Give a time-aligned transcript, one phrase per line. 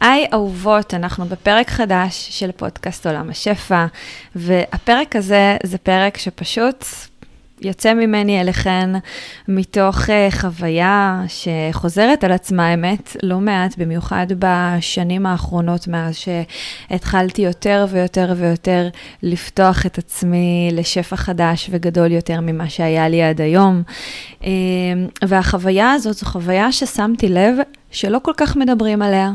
[0.00, 3.86] היי אהובות, אנחנו בפרק חדש של פודקאסט עולם השפע,
[4.34, 6.84] והפרק הזה זה פרק שפשוט
[7.62, 8.90] יוצא ממני אליכן
[9.48, 17.86] מתוך uh, חוויה שחוזרת על עצמה, אמת, לא מעט, במיוחד בשנים האחרונות, מאז שהתחלתי יותר
[17.90, 18.88] ויותר ויותר
[19.22, 23.82] לפתוח את עצמי לשפע חדש וגדול יותר ממה שהיה לי עד היום.
[24.40, 24.44] Uh,
[25.28, 27.54] והחוויה הזאת זו חוויה ששמתי לב
[27.96, 29.30] שלא כל כך מדברים עליה,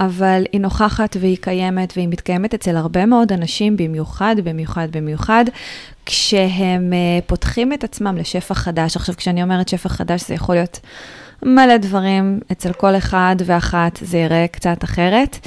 [0.00, 5.44] אבל היא נוכחת והיא קיימת, והיא מתקיימת אצל הרבה מאוד אנשים, במיוחד, במיוחד, במיוחד,
[6.06, 8.96] כשהם uh, פותחים את עצמם לשפע חדש.
[8.96, 10.80] עכשיו, כשאני אומרת שפע חדש, זה יכול להיות
[11.44, 15.38] מלא דברים, אצל כל אחד ואחת זה יראה קצת אחרת,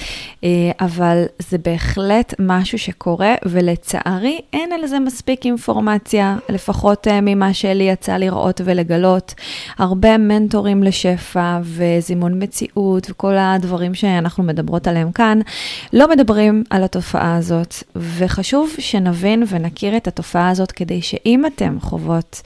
[0.44, 7.54] אה, אבל זה בהחלט משהו שקורה, ולצערי אין על זה מספיק אינפורמציה, לפחות אה, ממה
[7.54, 9.34] שלי יצא לראות ולגלות.
[9.78, 15.40] הרבה מנטורים לשפע וזימון מציאות וכל הדברים שאנחנו מדברות עליהם כאן,
[15.94, 22.42] לא מדברים על התופעה הזאת, וחשוב שנבין ונכיר את התופעה הזאת, כדי שאם אתם חוות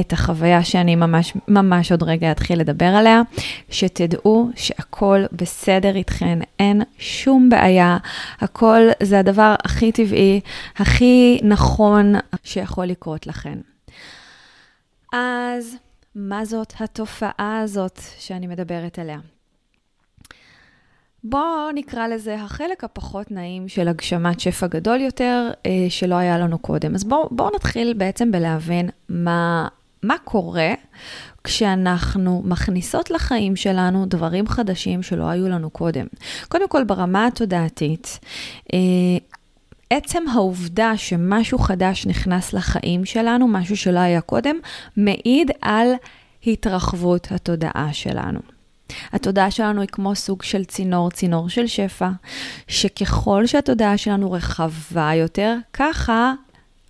[0.00, 3.22] את החוויה שאני ממש, ממש עוד רגע אתחיל לדבר עליה,
[3.70, 7.98] שתדעו שהכל בסדר איתכן, אין שום בעיה,
[8.40, 10.40] הכל זה הדבר הכי טבעי,
[10.76, 12.14] הכי נכון
[12.44, 13.58] שיכול לקרות לכן.
[15.12, 15.76] אז
[16.14, 19.18] מה זאת התופעה הזאת שאני מדברת עליה?
[21.24, 26.58] בואו נקרא לזה החלק הפחות נעים של הגשמת שפע גדול יותר, אה, שלא היה לנו
[26.58, 26.94] קודם.
[26.94, 29.68] אז בואו בוא נתחיל בעצם בלהבין מה,
[30.02, 30.72] מה קורה
[31.44, 36.06] כשאנחנו מכניסות לחיים שלנו דברים חדשים שלא היו לנו קודם.
[36.48, 38.18] קודם כל, ברמה התודעתית,
[38.72, 38.78] אה,
[39.90, 44.56] עצם העובדה שמשהו חדש נכנס לחיים שלנו, משהו שלא היה קודם,
[44.96, 45.88] מעיד על
[46.46, 48.40] התרחבות התודעה שלנו.
[49.12, 52.10] התודעה שלנו היא כמו סוג של צינור, צינור של שפע,
[52.68, 56.32] שככל שהתודעה שלנו רחבה יותר, ככה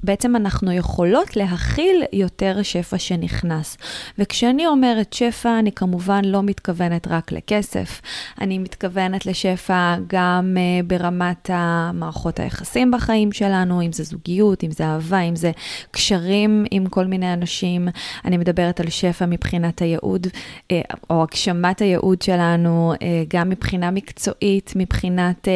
[0.05, 3.77] בעצם אנחנו יכולות להכיל יותר שפע שנכנס.
[4.19, 8.01] וכשאני אומרת שפע, אני כמובן לא מתכוונת רק לכסף,
[8.41, 14.85] אני מתכוונת לשפע גם uh, ברמת המערכות היחסים בחיים שלנו, אם זה זוגיות, אם זה
[14.85, 15.51] אהבה, אם זה
[15.91, 17.89] קשרים עם כל מיני אנשים.
[18.25, 20.75] אני מדברת על שפע מבחינת הייעוד, uh,
[21.11, 25.49] או הגשמת הייעוד שלנו, uh, גם מבחינה מקצועית, מבחינת...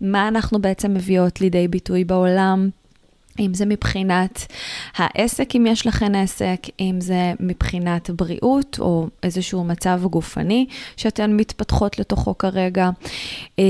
[0.00, 2.70] מה אנחנו בעצם מביאות לידי ביטוי בעולם.
[3.38, 4.46] אם זה מבחינת
[4.96, 11.98] העסק, אם יש לכן עסק, אם זה מבחינת בריאות או איזשהו מצב גופני שאתן מתפתחות
[11.98, 12.90] לתוכו כרגע.
[13.58, 13.64] אה,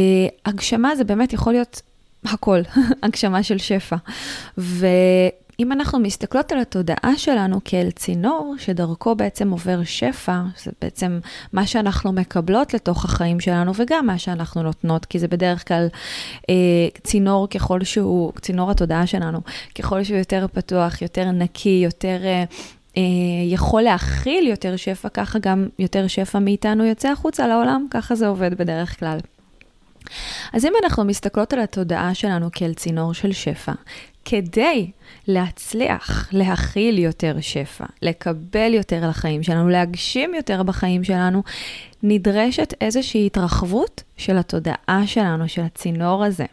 [0.46, 1.82] הגשמה זה באמת יכול להיות
[2.24, 2.60] הכל,
[3.02, 3.96] הגשמה של שפע.
[4.58, 4.86] ו...
[5.60, 11.20] אם אנחנו מסתכלות על התודעה שלנו כאל צינור, שדרכו בעצם עובר שפע, זה בעצם
[11.52, 15.88] מה שאנחנו מקבלות לתוך החיים שלנו, וגם מה שאנחנו נותנות, כי זה בדרך כלל
[16.50, 16.54] אה,
[17.02, 19.40] צינור ככל שהוא, צינור התודעה שלנו,
[19.78, 22.18] ככל שהוא יותר פתוח, יותר נקי, יותר...
[22.24, 22.44] אה,
[22.96, 23.02] אה,
[23.46, 28.54] יכול להכיל יותר שפע, ככה גם יותר שפע מאיתנו יוצא החוצה לעולם, ככה זה עובד
[28.54, 29.18] בדרך כלל.
[30.52, 33.72] אז אם אנחנו מסתכלות על התודעה שלנו כאל צינור של שפע,
[34.30, 34.90] כדי
[35.28, 41.42] להצליח להכיל יותר שפע, לקבל יותר לחיים שלנו, להגשים יותר בחיים שלנו,
[42.02, 46.44] נדרשת איזושהי התרחבות של התודעה שלנו, של הצינור הזה.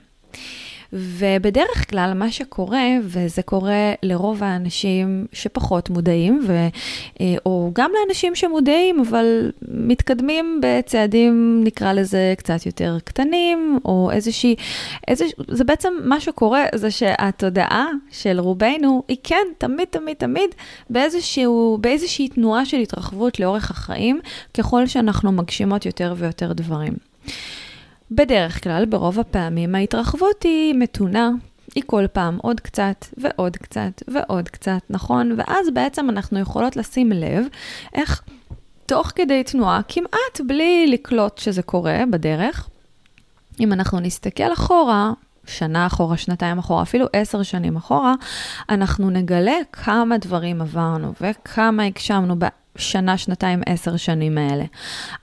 [0.94, 6.68] ובדרך כלל מה שקורה, וזה קורה לרוב האנשים שפחות מודעים, ו,
[7.22, 14.56] אה, או גם לאנשים שמודעים, אבל מתקדמים בצעדים, נקרא לזה, קצת יותר קטנים, או איזושהי,
[15.08, 20.50] איזוש, זה בעצם מה שקורה, זה שהתודעה של רובנו היא כן, תמיד, תמיד, תמיד,
[20.90, 24.20] באיזשהו, באיזושהי תנועה של התרחבות לאורך החיים,
[24.54, 26.94] ככל שאנחנו מגשימות יותר ויותר דברים.
[28.12, 31.32] בדרך כלל, ברוב הפעמים, ההתרחבות היא מתונה,
[31.76, 35.36] היא כל פעם עוד קצת ועוד קצת ועוד קצת, נכון?
[35.38, 37.46] ואז בעצם אנחנו יכולות לשים לב
[37.94, 38.22] איך
[38.86, 42.70] תוך כדי תנועה, כמעט בלי לקלוט שזה קורה בדרך,
[43.60, 45.12] אם אנחנו נסתכל אחורה,
[45.48, 48.14] שנה אחורה, שנתיים אחורה, אפילו עשר שנים אחורה,
[48.70, 52.36] אנחנו נגלה כמה דברים עברנו וכמה הגשמנו
[52.76, 54.66] בשנה, שנתיים, עשר שנים האלה.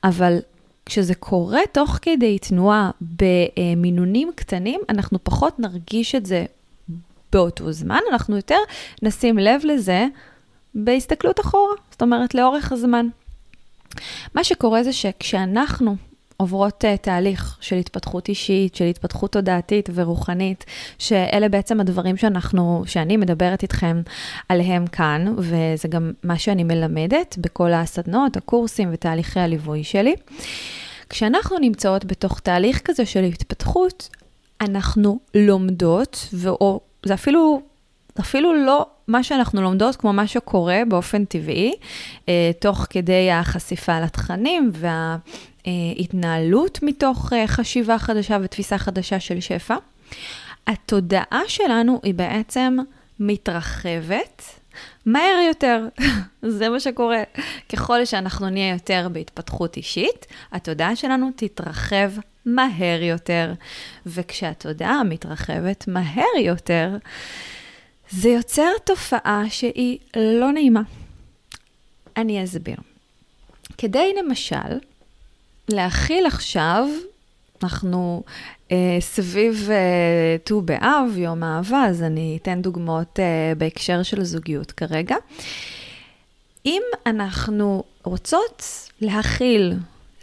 [0.04, 0.38] אבל
[0.86, 6.44] כשזה קורה תוך כדי תנועה במינונים קטנים, אנחנו פחות נרגיש את זה
[7.32, 8.58] באותו זמן, אנחנו יותר
[9.02, 10.06] נשים לב לזה
[10.75, 13.08] בהסתכלות אחורה, זאת אומרת, לאורך הזמן.
[14.34, 15.96] מה שקורה זה שכשאנחנו
[16.36, 20.64] עוברות uh, תהליך של התפתחות אישית, של התפתחות תודעתית ורוחנית,
[20.98, 24.02] שאלה בעצם הדברים שאנחנו, שאני מדברת איתכם
[24.48, 30.14] עליהם כאן, וזה גם מה שאני מלמדת בכל הסדנות, הקורסים ותהליכי הליווי שלי.
[31.08, 34.08] כשאנחנו נמצאות בתוך תהליך כזה של התפתחות,
[34.60, 37.62] אנחנו לומדות, ואו, זה אפילו,
[38.20, 41.72] אפילו לא מה שאנחנו לומדות כמו מה שקורה באופן טבעי,
[42.28, 44.70] אה, תוך כדי החשיפה לתכנים
[45.66, 49.76] וההתנהלות מתוך אה, חשיבה חדשה ותפיסה חדשה של שפע.
[50.66, 52.76] התודעה שלנו היא בעצם
[53.20, 54.43] מתרחבת
[55.06, 55.88] מהר יותר.
[56.58, 57.22] זה מה שקורה.
[57.69, 62.11] ככל שאנחנו נהיה יותר בהתפתחות אישית, התודעה שלנו תתרחב
[62.46, 63.52] מהר יותר.
[64.06, 66.96] וכשהתודעה מתרחבת מהר יותר,
[68.11, 70.82] זה יוצר תופעה שהיא לא נעימה.
[72.16, 72.76] אני אסביר.
[73.78, 74.78] כדי למשל
[75.69, 76.88] להכיל עכשיו,
[77.62, 78.22] אנחנו
[78.72, 84.72] אה, סביב אה, ט"ו באב, יום אהבה, אז אני אתן דוגמאות אה, בהקשר של זוגיות
[84.72, 85.16] כרגע.
[86.66, 88.64] אם אנחנו רוצות
[89.00, 89.75] להכיל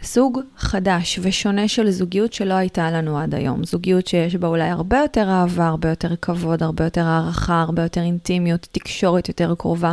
[0.02, 3.64] סוג חדש ושונה של זוגיות שלא הייתה לנו עד היום.
[3.64, 8.00] זוגיות שיש בה אולי הרבה יותר אהבה, הרבה יותר כבוד, הרבה יותר הערכה, הרבה יותר
[8.00, 9.92] אינטימיות, תקשורת יותר קרובה.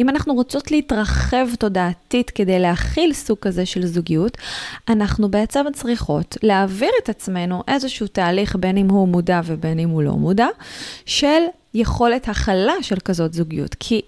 [0.00, 4.38] אם אנחנו רוצות להתרחב תודעתית כדי להכיל סוג כזה של זוגיות,
[4.88, 10.02] אנחנו בעצם צריכות להעביר את עצמנו איזשהו תהליך, בין אם הוא מודע ובין אם הוא
[10.02, 10.48] לא מודע,
[11.06, 11.42] של
[11.74, 13.76] יכולת הכלה של כזאת זוגיות.
[13.80, 14.00] כי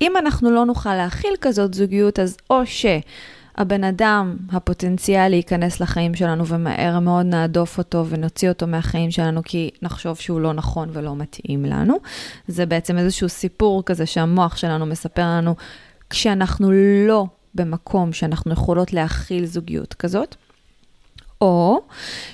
[0.00, 2.86] אם אנחנו לא נוכל להכיל כזאת זוגיות, אז או ש...
[3.56, 9.70] הבן אדם הפוטנציאלי ייכנס לחיים שלנו ומהר מאוד נהדוף אותו ונוציא אותו מהחיים שלנו כי
[9.82, 11.96] נחשוב שהוא לא נכון ולא מתאים לנו.
[12.48, 15.54] זה בעצם איזשהו סיפור כזה שהמוח שלנו מספר לנו
[16.10, 16.70] כשאנחנו
[17.06, 20.36] לא במקום שאנחנו יכולות להכיל זוגיות כזאת,
[21.40, 21.82] או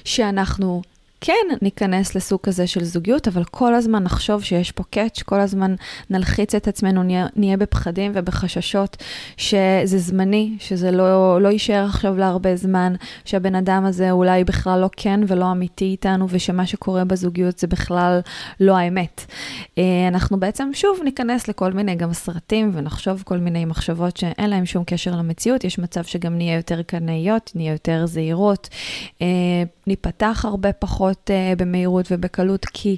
[0.04, 0.82] שאנחנו
[1.20, 5.74] כן ניכנס לסוג כזה של זוגיות, אבל כל הזמן נחשוב שיש פה קאץ', כל הזמן
[6.10, 7.02] נלחיץ את עצמנו,
[7.36, 8.96] נהיה, בפחדים ובחששות
[9.36, 12.94] שזה זמני, שזה לא, לא יישאר עכשיו להרבה זמן,
[13.24, 18.20] שהבן אדם הזה אולי בכלל לא כן ולא אמיתי איתנו, ושמה שקורה בזוגיות זה בכלל
[18.60, 19.24] לא האמת.
[19.78, 24.66] אה, אנחנו בעצם שוב ניכנס לכל מיני גם סרטים ונחשוב כל מיני מחשבות שאין להם
[24.66, 28.68] שום קשר למציאות, יש מצב שגם נהיה יותר קנאיות, נהיה יותר זהירות,
[29.22, 29.26] אה,
[29.86, 31.07] ניפתח הרבה פחות.
[31.08, 32.96] פחות uh, במהירות ובקלות, כי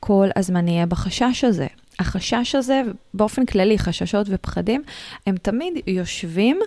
[0.00, 1.66] כל הזמן נהיה בחשש הזה.
[1.98, 2.82] החשש הזה,
[3.14, 4.82] באופן כללי, חששות ופחדים,
[5.26, 6.60] הם תמיד יושבים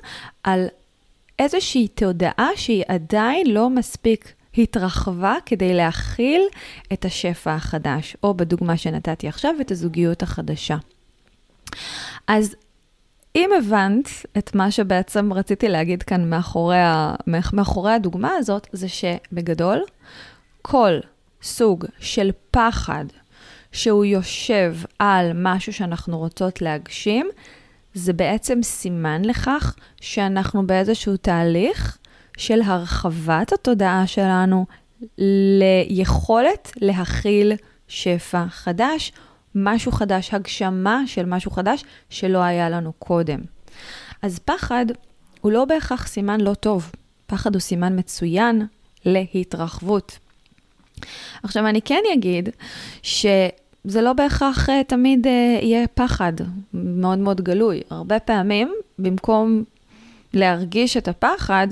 [0.44, 0.68] על
[1.40, 6.42] איזושהי תודעה שהיא עדיין לא מספיק התרחבה כדי להכיל
[6.94, 10.78] את השפע החדש, או בדוגמה שנתתי עכשיו, את הזוגיות החדשה.
[12.28, 12.56] אז
[13.36, 17.16] אם הבנת את מה שבעצם רציתי להגיד כאן מאחורי, ה...
[17.54, 19.84] מאחורי הדוגמה הזאת, זה שבגדול,
[20.62, 21.00] כל
[21.42, 23.06] סוג של פחד
[23.72, 27.30] שהוא יושב על משהו שאנחנו רוצות להגשים,
[27.94, 31.98] זה בעצם סימן לכך שאנחנו באיזשהו תהליך
[32.38, 34.66] של הרחבת התודעה שלנו
[35.90, 37.54] ליכולת להכיל
[37.88, 39.12] שפע חדש,
[39.56, 43.40] משהו חדש, הגשמה של משהו חדש שלא היה לנו קודם.
[44.22, 44.86] אז פחד
[45.42, 46.92] הוא לא בהכרח סימן לא טוב,
[47.28, 48.66] פחד הוא סימן מצוין
[49.06, 50.20] להתרחבות.
[51.44, 52.50] עכשיו, אני כן אגיד
[53.02, 55.30] שזה לא בהכרח uh, תמיד uh,
[55.64, 56.34] יהיה פחד
[56.74, 57.82] מאוד מאוד גלוי.
[57.90, 59.64] הרבה פעמים, במקום
[60.34, 61.68] להרגיש את הפחד,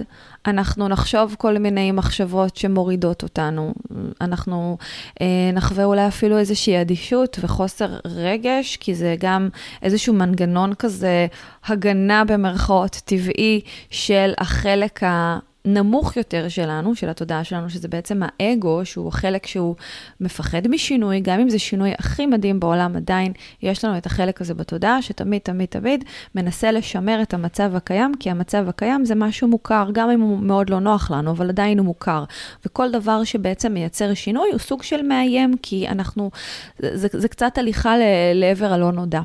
[0.45, 3.73] אנחנו נחשוב כל מיני מחשבות שמורידות אותנו.
[4.21, 4.77] אנחנו
[5.21, 9.49] אה, נחווה אולי אפילו איזושהי אדישות וחוסר רגש, כי זה גם
[9.81, 11.27] איזשהו מנגנון כזה,
[11.65, 15.39] הגנה במרכאות טבעי של החלק ה...
[15.67, 19.75] נמוך יותר שלנו, של התודעה שלנו, שזה בעצם האגו, שהוא החלק שהוא
[20.21, 24.53] מפחד משינוי, גם אם זה שינוי הכי מדהים בעולם, עדיין יש לנו את החלק הזה
[24.53, 26.03] בתודעה, שתמיד, תמיד, תמיד
[26.35, 30.69] מנסה לשמר את המצב הקיים, כי המצב הקיים זה משהו מוכר, גם אם הוא מאוד
[30.69, 32.23] לא נוח לנו, אבל עדיין הוא מוכר.
[32.65, 36.31] וכל דבר שבעצם מייצר שינוי הוא סוג של מאיים, כי אנחנו,
[36.79, 37.95] זה, זה קצת הליכה
[38.33, 39.21] לעבר הלא נודע.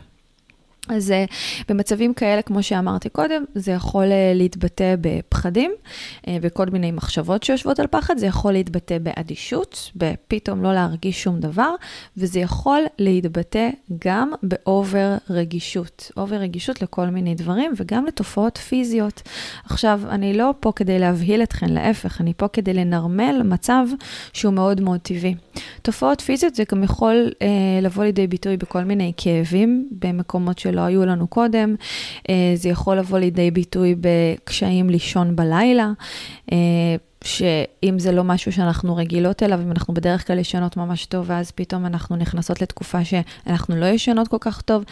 [0.89, 1.25] אז אה,
[1.69, 5.73] במצבים כאלה, כמו שאמרתי קודם, זה יכול אה, להתבטא בפחדים,
[6.29, 11.41] אה, בכל מיני מחשבות שיושבות על פחד, זה יכול להתבטא באדישות, בפתאום לא להרגיש שום
[11.41, 11.75] דבר,
[12.17, 13.71] וזה יכול להתבטא
[14.05, 16.11] גם ב over רגישות.
[16.17, 19.23] over רגישות לכל מיני דברים וגם לתופעות פיזיות.
[19.65, 23.87] עכשיו, אני לא פה כדי להבהיל אתכן, להפך, אני פה כדי לנרמל מצב
[24.33, 25.35] שהוא מאוד מאוד טבעי.
[25.83, 27.49] תופעות פיזיות זה גם יכול אה,
[27.83, 30.72] לבוא לידי ביטוי בכל מיני כאבים במקומות של...
[30.73, 31.75] שלא היו לנו קודם.
[32.29, 35.93] אה, זה יכול לבוא לידי ביטוי בקשיים לישון בלילה.
[36.53, 36.57] אה,
[37.25, 41.51] שאם זה לא משהו שאנחנו רגילות אליו, אם אנחנו בדרך כלל ישנות ממש טוב, ואז
[41.51, 44.85] פתאום אנחנו נכנסות לתקופה שאנחנו לא ישנות כל כך טוב,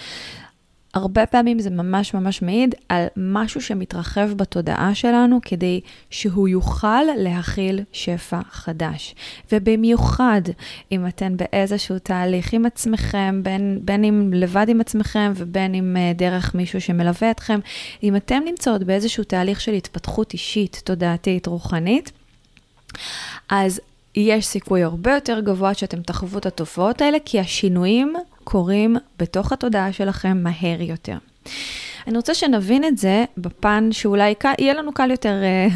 [0.95, 5.81] הרבה פעמים זה ממש ממש מעיד על משהו שמתרחב בתודעה שלנו כדי
[6.11, 9.15] שהוא יוכל להכיל שפע חדש.
[9.53, 10.41] ובמיוחד
[10.93, 16.19] אם אתן באיזשהו תהליך עם עצמכם, בין, בין אם לבד עם עצמכם ובין אם uh,
[16.19, 17.61] דרך מישהו שמלווה אתכם,
[18.03, 22.13] אם אתן נמצאות באיזשהו תהליך של התפתחות אישית, תודעתית, רוחנית,
[23.49, 23.81] אז
[24.15, 28.15] יש סיכוי הרבה יותר גבוה שאתם תחוו את התופעות האלה, כי השינויים
[28.51, 31.17] קורים בתוך התודעה שלכם מהר יותר.
[32.07, 35.69] אני רוצה שנבין את זה בפן שאולי קל, יהיה לנו קל יותר, אה,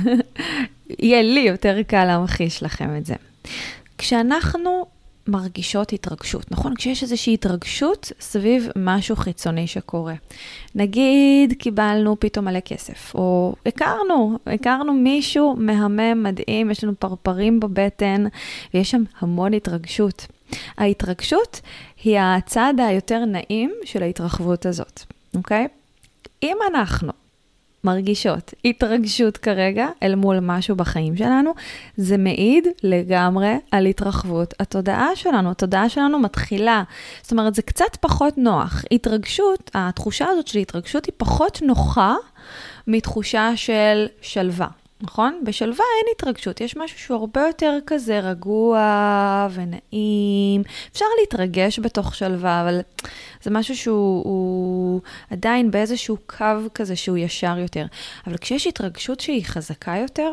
[0.98, 3.14] יהיה לי יותר קל להמחיש לכם את זה.
[3.98, 4.86] כשאנחנו
[5.28, 6.74] מרגישות התרגשות, נכון?
[6.74, 10.14] כשיש איזושהי התרגשות סביב משהו חיצוני שקורה.
[10.74, 18.24] נגיד קיבלנו פתאום מלא כסף, או הכרנו, הכרנו מישהו מהמם, מדהים, יש לנו פרפרים בבטן,
[18.74, 20.26] ויש שם המון התרגשות.
[20.78, 21.60] ההתרגשות
[22.04, 25.02] היא הצעד היותר נעים של ההתרחבות הזאת,
[25.34, 25.68] אוקיי?
[26.42, 27.12] אם אנחנו
[27.84, 31.54] מרגישות התרגשות כרגע אל מול משהו בחיים שלנו,
[31.96, 35.50] זה מעיד לגמרי על התרחבות התודעה שלנו.
[35.50, 36.82] התודעה שלנו מתחילה,
[37.22, 38.84] זאת אומרת, זה קצת פחות נוח.
[38.92, 42.14] התרגשות, התחושה הזאת של התרגשות היא פחות נוחה
[42.86, 44.83] מתחושה של שלווה.
[45.00, 45.40] נכון?
[45.44, 50.62] בשלווה אין התרגשות, יש משהו שהוא הרבה יותר כזה רגוע ונעים.
[50.92, 52.80] אפשר להתרגש בתוך שלווה, אבל
[53.42, 57.86] זה משהו שהוא עדיין באיזשהו קו כזה שהוא ישר יותר.
[58.26, 60.32] אבל כשיש התרגשות שהיא חזקה יותר,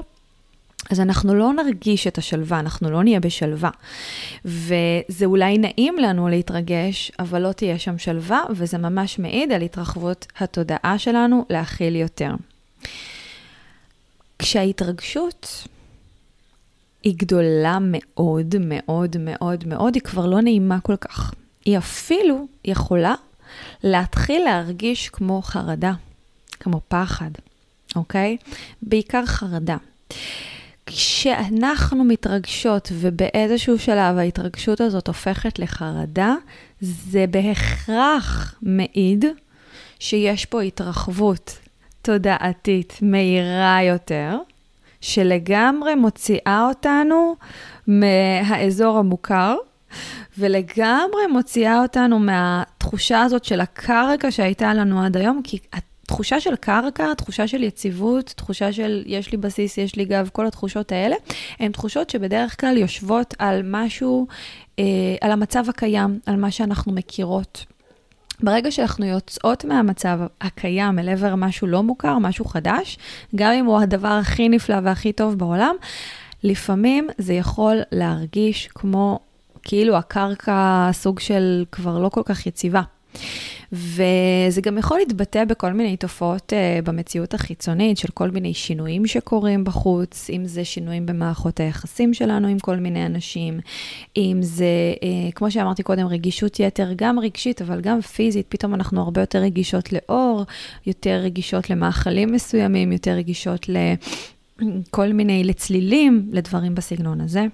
[0.89, 3.69] אז אנחנו לא נרגיש את השלווה, אנחנו לא נהיה בשלווה.
[4.45, 10.27] וזה אולי נעים לנו להתרגש, אבל לא תהיה שם שלווה, וזה ממש מעיד על התרחבות
[10.39, 12.31] התודעה שלנו להכיל יותר.
[14.41, 15.67] כשההתרגשות
[17.03, 21.33] היא גדולה מאוד, מאוד, מאוד, מאוד, היא כבר לא נעימה כל כך.
[21.65, 23.15] היא אפילו יכולה
[23.83, 25.93] להתחיל להרגיש כמו חרדה,
[26.59, 27.31] כמו פחד,
[27.95, 28.37] אוקיי?
[28.81, 29.77] בעיקר חרדה.
[30.85, 36.35] כשאנחנו מתרגשות ובאיזשהו שלב ההתרגשות הזאת הופכת לחרדה,
[36.81, 39.25] זה בהכרח מעיד
[39.99, 41.57] שיש פה התרחבות
[42.01, 44.37] תודעתית מהירה יותר,
[45.01, 47.35] שלגמרי מוציאה אותנו
[47.87, 49.55] מהאזור המוכר,
[50.37, 57.13] ולגמרי מוציאה אותנו מהתחושה הזאת של הקרקע שהייתה לנו עד היום, כי התחושה של קרקע,
[57.13, 61.15] תחושה של יציבות, תחושה של יש לי בסיס, יש לי גב, כל התחושות האלה,
[61.59, 64.27] הן תחושות שבדרך כלל יושבות על משהו,
[64.79, 64.83] אה,
[65.21, 67.65] על המצב הקיים, על מה שאנחנו מכירות.
[68.43, 72.97] ברגע שאנחנו יוצאות מהמצב הקיים אל עבר משהו לא מוכר, משהו חדש,
[73.35, 75.75] גם אם הוא הדבר הכי נפלא והכי טוב בעולם,
[76.43, 79.19] לפעמים זה יכול להרגיש כמו
[79.63, 82.81] כאילו הקרקע סוג של כבר לא כל כך יציבה.
[83.71, 89.63] וזה גם יכול להתבטא בכל מיני תופעות uh, במציאות החיצונית של כל מיני שינויים שקורים
[89.63, 93.59] בחוץ, אם זה שינויים במערכות היחסים שלנו עם כל מיני אנשים,
[94.17, 94.65] אם זה,
[94.95, 99.39] uh, כמו שאמרתי קודם, רגישות יתר, גם רגשית, אבל גם פיזית, פתאום אנחנו הרבה יותר
[99.39, 100.45] רגישות לאור,
[100.85, 107.45] יותר רגישות למאכלים מסוימים, יותר רגישות לכל מיני, לצלילים, לדברים בסגנון הזה.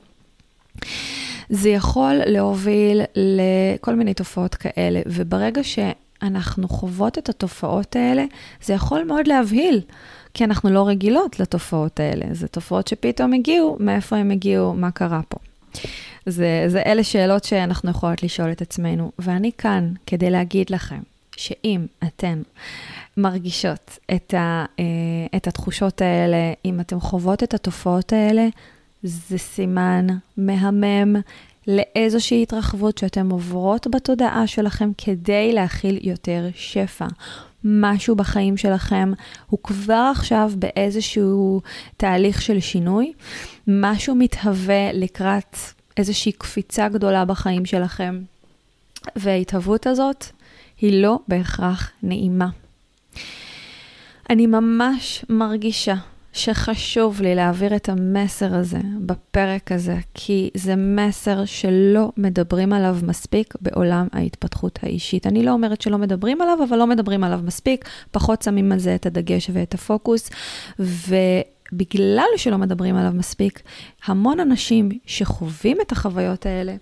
[1.50, 8.26] זה יכול להוביל לכל מיני תופעות כאלה, וברגע שאנחנו חוות את התופעות האלה,
[8.64, 9.82] זה יכול מאוד להבהיל,
[10.34, 12.26] כי אנחנו לא רגילות לתופעות האלה.
[12.32, 15.38] זה תופעות שפתאום הגיעו, מאיפה הם הגיעו, מה קרה פה.
[16.26, 21.00] זה, זה אלה שאלות שאנחנו יכולות לשאול את עצמנו, ואני כאן כדי להגיד לכם
[21.38, 22.42] שאם אתן
[23.18, 24.86] מרגישות את, ה, אה,
[25.36, 28.48] את התחושות האלה, אם אתן חוות את התופעות האלה,
[29.08, 31.16] זה סימן מהמם
[31.68, 37.06] לאיזושהי התרחבות שאתן עוברות בתודעה שלכם כדי להכיל יותר שפע.
[37.64, 39.12] משהו בחיים שלכם
[39.48, 41.62] הוא כבר עכשיו באיזשהו
[41.98, 43.14] תהליך של שינוי,
[43.68, 45.58] משהו מתהווה לקראת
[45.98, 48.20] איזושהי קפיצה גדולה בחיים שלכם,
[49.16, 50.26] וההתהוות הזאת
[50.82, 52.50] היא לא בהכרח נעימה.
[54.30, 55.96] אני ממש מרגישה
[56.34, 63.54] שחשוב לי להעביר את המסר הזה בפרק הזה, כי זה מסר שלא מדברים עליו מספיק
[63.62, 65.28] בעולם ההתפתחות האישית.
[65.28, 68.96] אני לא אומרת שלא מדברים עליו, אבל לא מדברים עליו מספיק, פחות שמים על זה
[68.96, 70.30] את הדגש ואת הפוקוס,
[70.80, 73.62] ובגלל שלא מדברים עליו מספיק,
[74.06, 76.76] המון אנשים שחווים את החוויות האלה,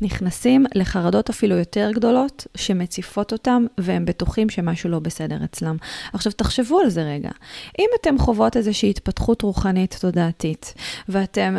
[0.00, 5.76] נכנסים לחרדות אפילו יותר גדולות, שמציפות אותם, והם בטוחים שמשהו לא בסדר אצלם.
[6.12, 7.30] עכשיו, תחשבו על זה רגע.
[7.78, 10.74] אם אתם חוות איזושהי התפתחות רוחנית תודעתית,
[11.08, 11.56] ואתם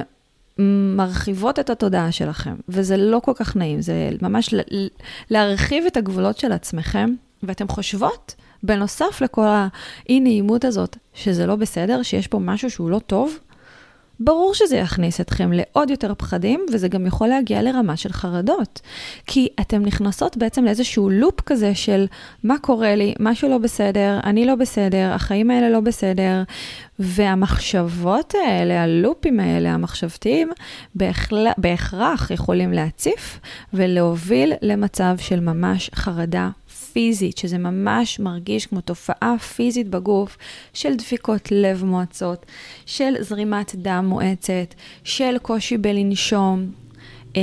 [0.95, 4.53] מרחיבות את התודעה שלכם, וזה לא כל כך נעים, זה ממש
[5.29, 7.13] להרחיב את הגבולות של עצמכם,
[7.43, 13.39] ואתם חושבות, בנוסף לכל האי-נעימות הזאת, שזה לא בסדר, שיש פה משהו שהוא לא טוב,
[14.19, 18.81] ברור שזה יכניס אתכם לעוד יותר פחדים, וזה גם יכול להגיע לרמה של חרדות.
[19.27, 22.05] כי אתן נכנסות בעצם לאיזשהו לופ כזה של
[22.43, 26.43] מה קורה לי, משהו לא בסדר, אני לא בסדר, החיים האלה לא בסדר,
[26.99, 30.49] והמחשבות האלה, הלופים האלה, המחשבתיים.
[31.57, 33.39] בהכרח יכולים להציף
[33.73, 36.49] ולהוביל למצב של ממש חרדה
[36.97, 40.37] פיזית, שזה ממש מרגיש כמו תופעה פיזית בגוף
[40.73, 42.45] של דפיקות לב מואצות,
[42.85, 44.73] של זרימת דם מואצת,
[45.03, 46.65] של קושי בלנשום,
[47.35, 47.41] אה,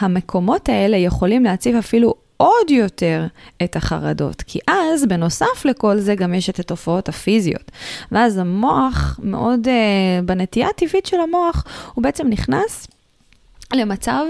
[0.00, 3.26] והמקומות האלה יכולים להציב אפילו עוד יותר
[3.62, 7.72] את החרדות, כי אז בנוסף לכל זה גם יש את התופעות הפיזיות.
[8.12, 12.86] ואז המוח מאוד, uh, בנטייה הטבעית של המוח, הוא בעצם נכנס
[13.74, 14.24] למצב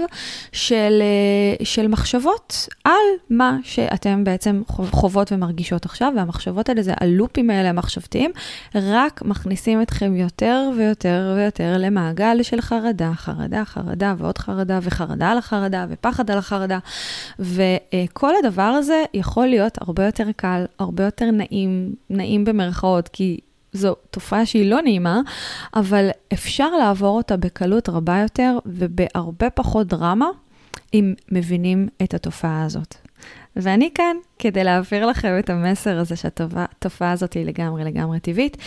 [0.51, 2.93] של, אה, של מחשבות על
[3.29, 8.31] מה שאתם בעצם חוות ומרגישות עכשיו, והמחשבות האלה זה הלופים האלה המחשבתיים,
[8.75, 15.37] רק מכניסים אתכם יותר ויותר ויותר למעגל של חרדה, חרדה, חרדה ועוד חרדה, וחרדה על
[15.37, 16.79] החרדה, ופחד על החרדה,
[17.39, 23.39] וכל הדבר הזה יכול להיות הרבה יותר קל, הרבה יותר נעים, נעים במרכאות, כי
[23.77, 25.21] זו תופעה שהיא לא נעימה,
[25.75, 30.27] אבל אפשר לעבור אותה בקלות רבה יותר ובהרבה פחות דרמה,
[30.93, 32.95] אם מבינים את התופעה הזאת.
[33.55, 38.57] ואני כאן כדי להעביר לכם את המסר הזה שהתופעה הזאת היא לגמרי לגמרי טבעית.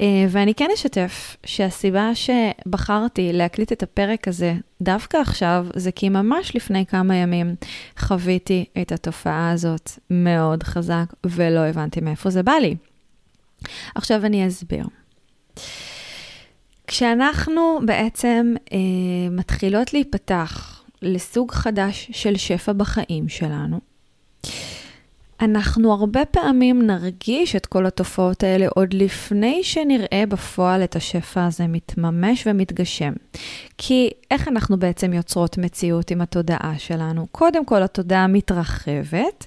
[0.00, 6.56] אה, ואני כן אשתף שהסיבה שבחרתי להקליט את הפרק הזה דווקא עכשיו, זה כי ממש
[6.56, 7.54] לפני כמה ימים
[7.98, 12.76] חוויתי את התופעה הזאת מאוד חזק ולא הבנתי מאיפה זה בא לי.
[13.94, 14.86] עכשיו אני אסביר.
[16.86, 18.78] כשאנחנו בעצם אה,
[19.30, 23.80] מתחילות להיפתח לסוג חדש של שפע בחיים שלנו,
[25.40, 31.66] אנחנו הרבה פעמים נרגיש את כל התופעות האלה עוד לפני שנראה בפועל את השפע הזה
[31.66, 33.12] מתממש ומתגשם.
[33.78, 37.26] כי איך אנחנו בעצם יוצרות מציאות עם התודעה שלנו?
[37.32, 39.46] קודם כל, התודעה מתרחבת,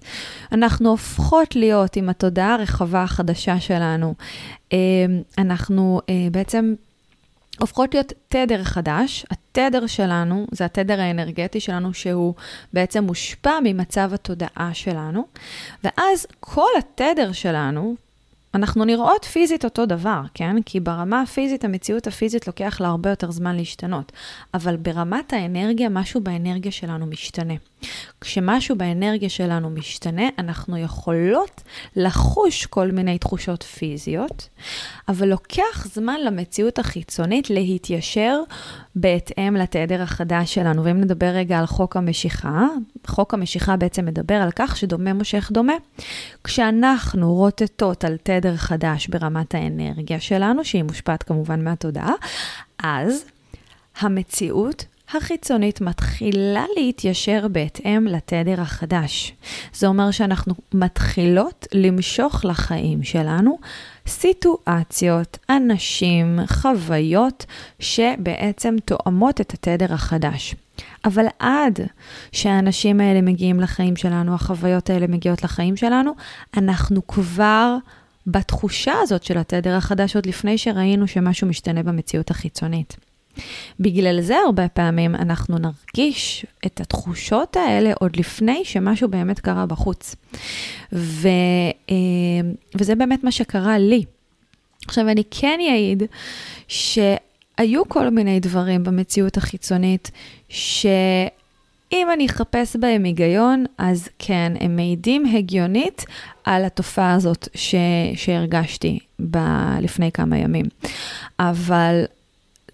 [0.52, 4.14] אנחנו הופכות להיות עם התודעה הרחבה החדשה שלנו.
[4.74, 4.78] אה,
[5.38, 6.74] אנחנו אה, בעצם
[7.60, 9.26] הופכות להיות תדר חדש.
[9.52, 12.34] התדר שלנו, זה התדר האנרגטי שלנו, שהוא
[12.74, 15.28] בעצם מושפע ממצב התודעה שלנו,
[15.84, 17.96] ואז כל התדר שלנו,
[18.54, 20.56] אנחנו נראות פיזית אותו דבר, כן?
[20.66, 24.12] כי ברמה הפיזית, המציאות הפיזית לוקח לה הרבה יותר זמן להשתנות.
[24.54, 27.54] אבל ברמת האנרגיה, משהו באנרגיה שלנו משתנה.
[28.22, 31.62] כשמשהו באנרגיה שלנו משתנה, אנחנו יכולות
[31.96, 34.50] לחוש כל מיני תחושות פיזיות,
[35.10, 38.40] אבל לוקח זמן למציאות החיצונית להתיישר
[38.96, 40.84] בהתאם לתדר החדש שלנו.
[40.84, 42.68] ואם נדבר רגע על חוק המשיכה,
[43.08, 45.74] חוק המשיכה בעצם מדבר על כך שדומה מושך דומה.
[46.44, 52.14] כשאנחנו רוטטות על תדר חדש ברמת האנרגיה שלנו, שהיא מושפעת כמובן מהתודעה,
[52.84, 53.26] אז
[54.00, 59.34] המציאות החיצונית מתחילה להתיישר בהתאם לתדר החדש.
[59.74, 63.58] זה אומר שאנחנו מתחילות למשוך לחיים שלנו
[64.08, 67.46] סיטואציות, אנשים, חוויות
[67.80, 70.56] שבעצם תואמות את התדר החדש.
[71.06, 71.80] אבל עד
[72.32, 76.12] שהאנשים האלה מגיעים לחיים שלנו, החוויות האלה מגיעות לחיים שלנו,
[76.58, 77.76] אנחנו כבר
[78.28, 83.11] בתחושה הזאת של התדר החדש עוד לפני שראינו שמשהו משתנה במציאות החיצונית.
[83.80, 90.16] בגלל זה הרבה פעמים אנחנו נרגיש את התחושות האלה עוד לפני שמשהו באמת קרה בחוץ.
[90.94, 91.28] ו,
[91.90, 91.96] אה,
[92.76, 94.04] וזה באמת מה שקרה לי.
[94.88, 96.04] עכשיו, אני כן אעיד
[96.68, 100.12] שהיו כל מיני דברים במציאות החיצונית,
[100.50, 106.06] שאם אני אחפש בהם היגיון, אז כן, הם מעידים הגיונית
[106.44, 107.76] על התופעה הזאת ש...
[108.16, 109.00] שהרגשתי
[109.32, 109.38] ב...
[109.82, 110.66] לפני כמה ימים.
[111.40, 112.04] אבל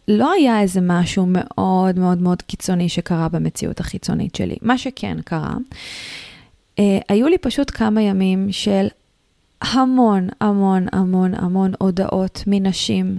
[0.08, 4.56] לא היה איזה משהו מאוד מאוד מאוד קיצוני שקרה במציאות החיצונית שלי.
[4.62, 5.54] מה שכן קרה,
[6.80, 8.88] אה, היו לי פשוט כמה ימים של
[9.62, 13.18] המון, המון, המון, המון הודעות מנשים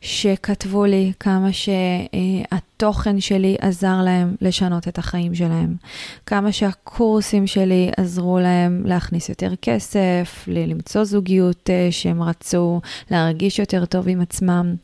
[0.00, 5.74] שכתבו לי כמה שהתוכן שלי עזר להם לשנות את החיים שלהם,
[6.26, 13.84] כמה שהקורסים שלי עזרו להם להכניס יותר כסף, למצוא זוגיות אה, שהם רצו, להרגיש יותר
[13.84, 14.74] טוב עם עצמם.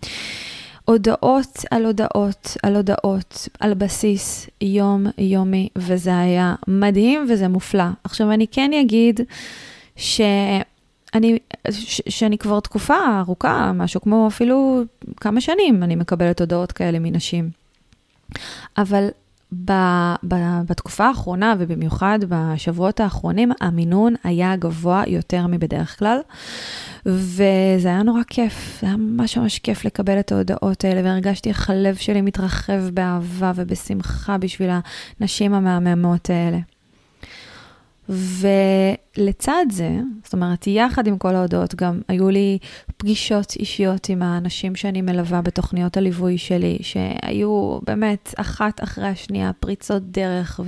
[0.86, 7.84] הודעות על הודעות על הודעות, על בסיס יום-יומי, וזה היה מדהים וזה מופלא.
[8.04, 9.20] עכשיו, אני כן אגיד
[9.96, 11.38] שאני,
[11.70, 14.82] ש, שאני כבר תקופה ארוכה, משהו כמו אפילו
[15.16, 17.50] כמה שנים, אני מקבלת הודעות כאלה מנשים.
[18.78, 19.08] אבל
[19.52, 19.72] ב,
[20.28, 20.34] ב,
[20.68, 26.18] בתקופה האחרונה, ובמיוחד בשבועות האחרונים, המינון היה גבוה יותר מבדרך כלל.
[27.06, 31.70] וזה היה נורא כיף, זה היה ממש ממש כיף לקבל את ההודעות האלה, והרגשתי איך
[31.70, 34.70] הלב שלי מתרחב באהבה ובשמחה בשביל
[35.20, 36.58] הנשים המהממות האלה.
[38.08, 39.90] ולצד זה,
[40.24, 42.58] זאת אומרת, יחד עם כל ההודעות, גם היו לי
[42.96, 50.02] פגישות אישיות עם האנשים שאני מלווה בתוכניות הליווי שלי, שהיו באמת אחת אחרי השנייה פריצות
[50.02, 50.60] דרך,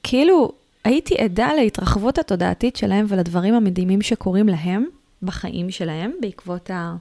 [0.00, 0.52] וכאילו
[0.84, 4.84] הייתי עדה להתרחבות התודעתית שלהם ולדברים המדהימים שקורים להם
[5.22, 6.96] בחיים שלהם בעקבות ה...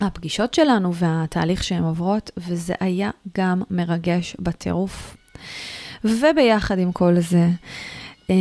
[0.00, 5.16] הפגישות שלנו והתהליך שהן עוברות, וזה היה גם מרגש בטירוף.
[6.04, 7.46] וביחד עם כל זה,
[8.30, 8.34] אה,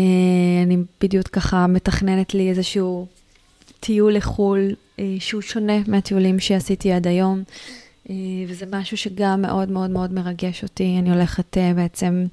[0.63, 3.07] אני בדיוק ככה מתכננת לי איזשהו
[3.79, 7.43] טיול לחו"ל, אה, שהוא שונה מהטיולים שעשיתי עד היום.
[8.09, 8.15] אה,
[8.47, 10.97] וזה משהו שגם מאוד מאוד מאוד מרגש אותי.
[10.99, 12.25] אני הולכת uh, בעצם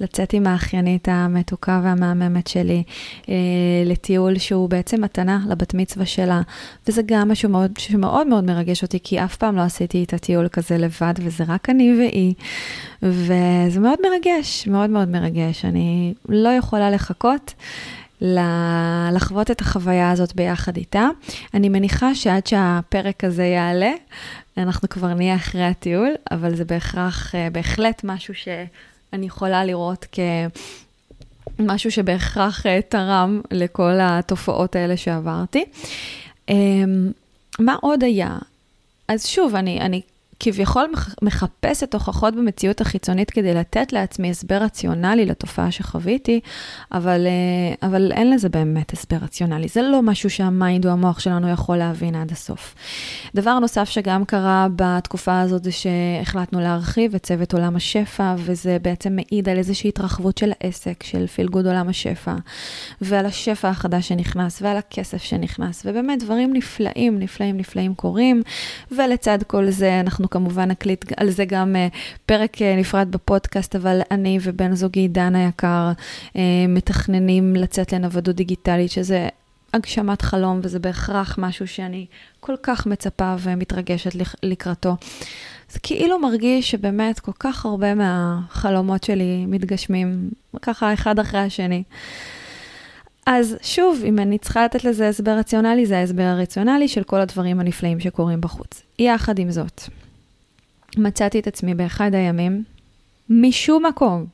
[0.00, 2.82] לצאת עם האחיינית המתוקה והמהממת שלי
[3.22, 3.28] uh,
[3.84, 6.40] לטיול שהוא בעצם מתנה לבת מצווה שלה,
[6.88, 10.48] וזה גם משהו מאוד, שמאוד מאוד מרגש אותי, כי אף פעם לא עשיתי את הטיול
[10.48, 12.34] כזה לבד, וזה רק אני והיא,
[13.02, 15.64] וזה מאוד מרגש, מאוד מאוד מרגש.
[15.64, 17.54] אני לא יכולה לחכות.
[19.12, 21.08] לחוות את החוויה הזאת ביחד איתה.
[21.54, 23.92] אני מניחה שעד שהפרק הזה יעלה,
[24.56, 30.06] אנחנו כבר נהיה אחרי הטיול, אבל זה בהכרח, אה, בהחלט משהו שאני יכולה לראות
[31.58, 35.64] כמשהו שבהכרח אה, תרם לכל התופעות האלה שעברתי.
[36.48, 37.10] אמ,
[37.58, 38.38] מה עוד היה?
[39.08, 40.00] אז שוב, אני, אני
[40.40, 40.92] כביכול
[41.22, 46.40] מחפשת הוכחות במציאות החיצונית כדי לתת לעצמי הסבר רציונלי לתופעה שחוויתי,
[46.92, 49.68] אבל, אה, אבל אין לזה באמת הסבר רציונלי.
[49.68, 52.74] זה לא משהו שה mind או המוח שלנו יכול להבין עד הסוף.
[53.34, 59.16] דבר נוסף שגם קרה בתקופה הזאת זה שהחלטנו להרחיב את צוות עולם השפע, וזה בעצם
[59.16, 62.34] מעיד על איזושהי התרחבות של העסק, של Feel Good עולם השפע,
[63.00, 68.42] ועל השפע החדש שנכנס, ועל הכסף שנכנס, ובאמת דברים נפלאים, נפלאים, נפלאים קורים,
[68.92, 71.94] ולצד כל זה אנחנו כמובן נקליט על זה גם uh,
[72.26, 75.92] פרק uh, נפרד בפודקאסט, אבל אני ובן זוגי דן היקר
[76.28, 76.36] uh,
[76.68, 79.28] מתכננים לצאת לנוודות דיגיטלית, שזה
[79.74, 82.06] הגשמת חלום, וזה בהכרח משהו שאני
[82.40, 84.10] כל כך מצפה ומתרגשת
[84.42, 84.96] לקראתו.
[85.70, 90.30] זה כאילו מרגיש שבאמת כל כך הרבה מהחלומות שלי מתגשמים,
[90.62, 91.82] ככה אחד אחרי השני.
[93.26, 97.60] אז שוב, אם אני צריכה לתת לזה הסבר רציונלי, זה ההסבר הרציונלי של כל הדברים
[97.60, 98.82] הנפלאים שקורים בחוץ.
[98.98, 99.82] יחד עם זאת,
[100.98, 102.64] מצאתי את עצמי באחד הימים,
[103.30, 104.26] משום מקום,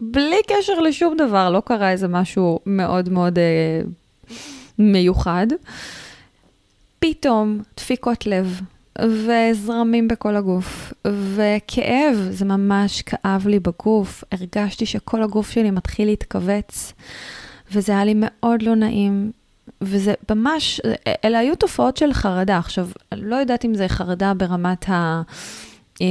[0.00, 3.80] בלי קשר לשום דבר, לא קרה איזה משהו מאוד מאוד אה,
[4.78, 5.46] מיוחד.
[6.98, 8.60] פתאום דפיקות לב
[8.98, 16.92] וזרמים בכל הגוף, וכאב, זה ממש כאב לי בגוף, הרגשתי שכל הגוף שלי מתחיל להתכווץ,
[17.72, 19.30] וזה היה לי מאוד לא נעים,
[19.80, 20.80] וזה ממש,
[21.24, 22.58] אלה היו תופעות של חרדה.
[22.58, 25.22] עכשיו, לא יודעת אם זה חרדה ברמת ה...
[26.00, 26.06] אה,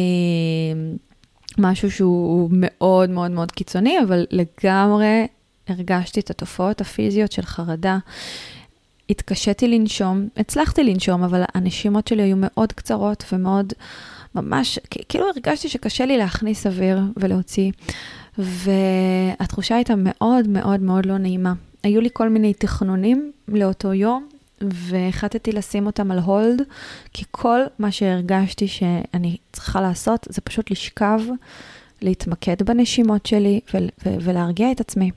[1.58, 5.28] משהו שהוא מאוד מאוד מאוד קיצוני, אבל לגמרי
[5.68, 7.98] הרגשתי את התופעות הפיזיות של חרדה.
[9.10, 13.74] התקשיתי לנשום, הצלחתי לנשום, אבל הנשימות שלי היו מאוד קצרות ומאוד,
[14.36, 17.72] ממש, כאילו הרגשתי שקשה לי להכניס אוויר ולהוציא,
[18.38, 21.54] והתחושה הייתה מאוד מאוד מאוד לא נעימה.
[21.84, 24.28] היו לי כל מיני תכנונים לאותו יום,
[24.62, 26.62] והחלטתי לשים אותם על הולד,
[27.14, 31.20] כי כל מה שהרגשתי שאני צריכה לעשות זה פשוט לשכב,
[32.02, 33.60] להתמקד בנשימות שלי
[34.04, 35.12] ולהרגיע את עצמי.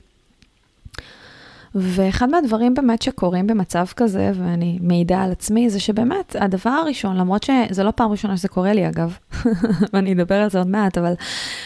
[1.75, 7.43] ואחד מהדברים באמת שקורים במצב כזה, ואני מעידה על עצמי, זה שבאמת, הדבר הראשון, למרות
[7.43, 9.17] שזה לא פעם ראשונה שזה קורה לי אגב,
[9.93, 11.13] ואני אדבר על זה עוד מעט, אבל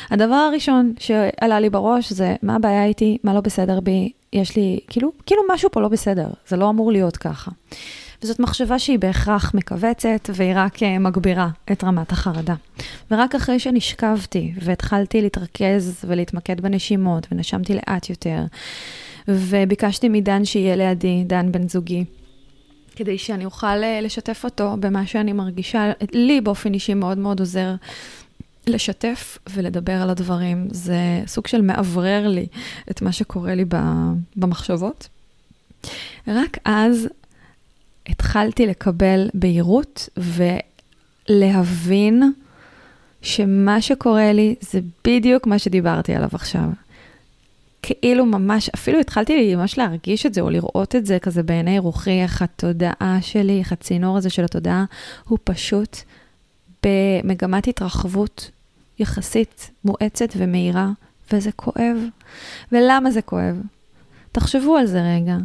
[0.09, 4.79] הדבר הראשון שעלה לי בראש זה מה הבעיה איתי, מה לא בסדר בי, יש לי,
[4.87, 7.51] כאילו, כאילו משהו פה לא בסדר, זה לא אמור להיות ככה.
[8.23, 12.55] וזאת מחשבה שהיא בהכרח מכווצת, והיא רק אה, מגבירה את רמת החרדה.
[13.11, 18.43] ורק אחרי שנשכבתי והתחלתי להתרכז ולהתמקד בנשימות, ונשמתי לאט יותר,
[19.27, 22.05] וביקשתי מדן שיהיה לידי, דן בן זוגי,
[22.95, 27.75] כדי שאני אוכל אה, לשתף אותו במה שאני מרגישה, לי באופן אישי מאוד מאוד עוזר
[28.67, 30.67] לשתף ולדבר על הדברים.
[30.71, 32.47] זה סוג של מאוורר לי
[32.91, 33.65] את מה שקורה לי
[34.35, 35.07] במחשבות.
[36.27, 37.07] רק אז
[38.07, 40.09] התחלתי לקבל בהירות
[41.29, 42.23] ולהבין
[43.21, 46.69] שמה שקורה לי זה בדיוק מה שדיברתי עליו עכשיו.
[47.81, 52.21] כאילו ממש, אפילו התחלתי ממש להרגיש את זה, או לראות את זה כזה בעיני רוחי,
[52.21, 54.85] איך התודעה שלי, איך הצינור הזה של התודעה,
[55.27, 55.97] הוא פשוט
[56.83, 58.51] במגמת התרחבות
[58.99, 60.89] יחסית מואצת ומהירה,
[61.33, 61.97] וזה כואב.
[62.71, 63.61] ולמה זה כואב?
[64.31, 65.37] תחשבו על זה רגע.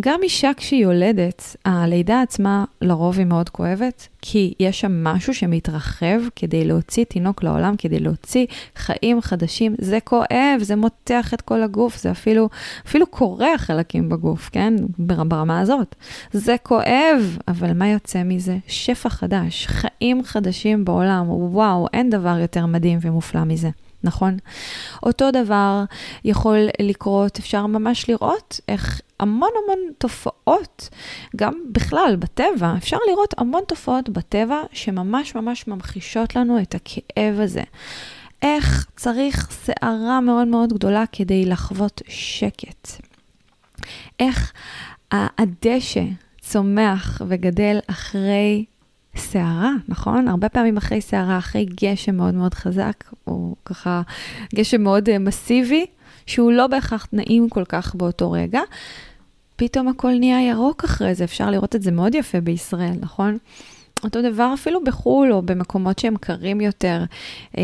[0.00, 6.20] גם אישה כשהיא יולדת, הלידה עצמה לרוב היא מאוד כואבת, כי יש שם משהו שמתרחב
[6.36, 9.74] כדי להוציא תינוק לעולם, כדי להוציא חיים חדשים.
[9.80, 12.48] זה כואב, זה מותח את כל הגוף, זה אפילו,
[12.86, 14.74] אפילו קורע חלקים בגוף, כן?
[14.98, 15.94] ברמה הזאת.
[16.32, 18.56] זה כואב, אבל מה יוצא מזה?
[18.66, 21.30] שפע חדש, חיים חדשים בעולם.
[21.30, 23.70] וואו, אין דבר יותר מדהים ומופלא מזה.
[24.04, 24.36] נכון?
[25.02, 25.84] אותו דבר
[26.24, 30.88] יכול לקרות, אפשר ממש לראות איך המון המון תופעות,
[31.36, 37.62] גם בכלל בטבע, אפשר לראות המון תופעות בטבע שממש ממש ממחישות לנו את הכאב הזה.
[38.42, 42.88] איך צריך סערה מאוד מאוד גדולה כדי לחוות שקט.
[44.20, 44.52] איך
[45.12, 46.04] הדשא
[46.40, 48.64] צומח וגדל אחרי
[49.16, 50.28] סערה, נכון?
[50.28, 54.02] הרבה פעמים אחרי סערה, אחרי גשם מאוד מאוד חזק, או ככה
[54.54, 55.86] גשם מאוד uh, מסיבי,
[56.26, 58.60] שהוא לא בהכרח נעים כל כך באותו רגע,
[59.56, 63.38] פתאום הכל נהיה ירוק אחרי זה, אפשר לראות את זה מאוד יפה בישראל, נכון?
[64.04, 67.04] אותו דבר אפילו בחו"ל או במקומות שהם קרים יותר,
[67.52, 67.58] uh,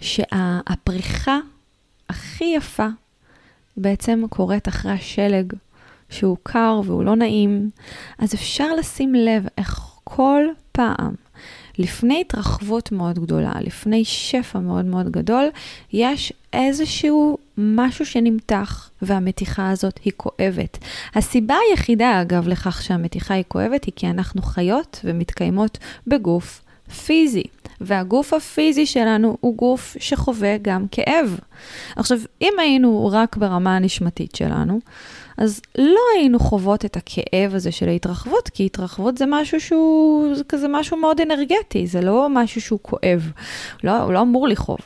[0.00, 1.38] שהפריחה
[2.08, 2.86] הכי יפה
[3.76, 5.52] בעצם קורית אחרי השלג,
[6.10, 7.70] שהוא קר והוא לא נעים,
[8.18, 11.14] אז אפשר לשים לב איך כל פעם,
[11.78, 15.44] לפני התרחבות מאוד גדולה, לפני שפע מאוד מאוד גדול,
[15.92, 20.78] יש איזשהו משהו שנמתח, והמתיחה הזאת היא כואבת.
[21.14, 26.62] הסיבה היחידה, אגב, לכך שהמתיחה היא כואבת, היא כי אנחנו חיות ומתקיימות בגוף
[27.06, 27.44] פיזי.
[27.80, 31.38] והגוף הפיזי שלנו הוא גוף שחווה גם כאב.
[31.96, 34.80] עכשיו, אם היינו רק ברמה הנשמתית שלנו,
[35.38, 40.44] אז לא היינו חוות את הכאב הזה של ההתרחבות, כי התרחבות זה משהו שהוא, זה
[40.44, 43.32] כזה משהו מאוד אנרגטי, זה לא משהו שהוא כואב,
[43.84, 44.78] לא, הוא לא אמור לכאוב.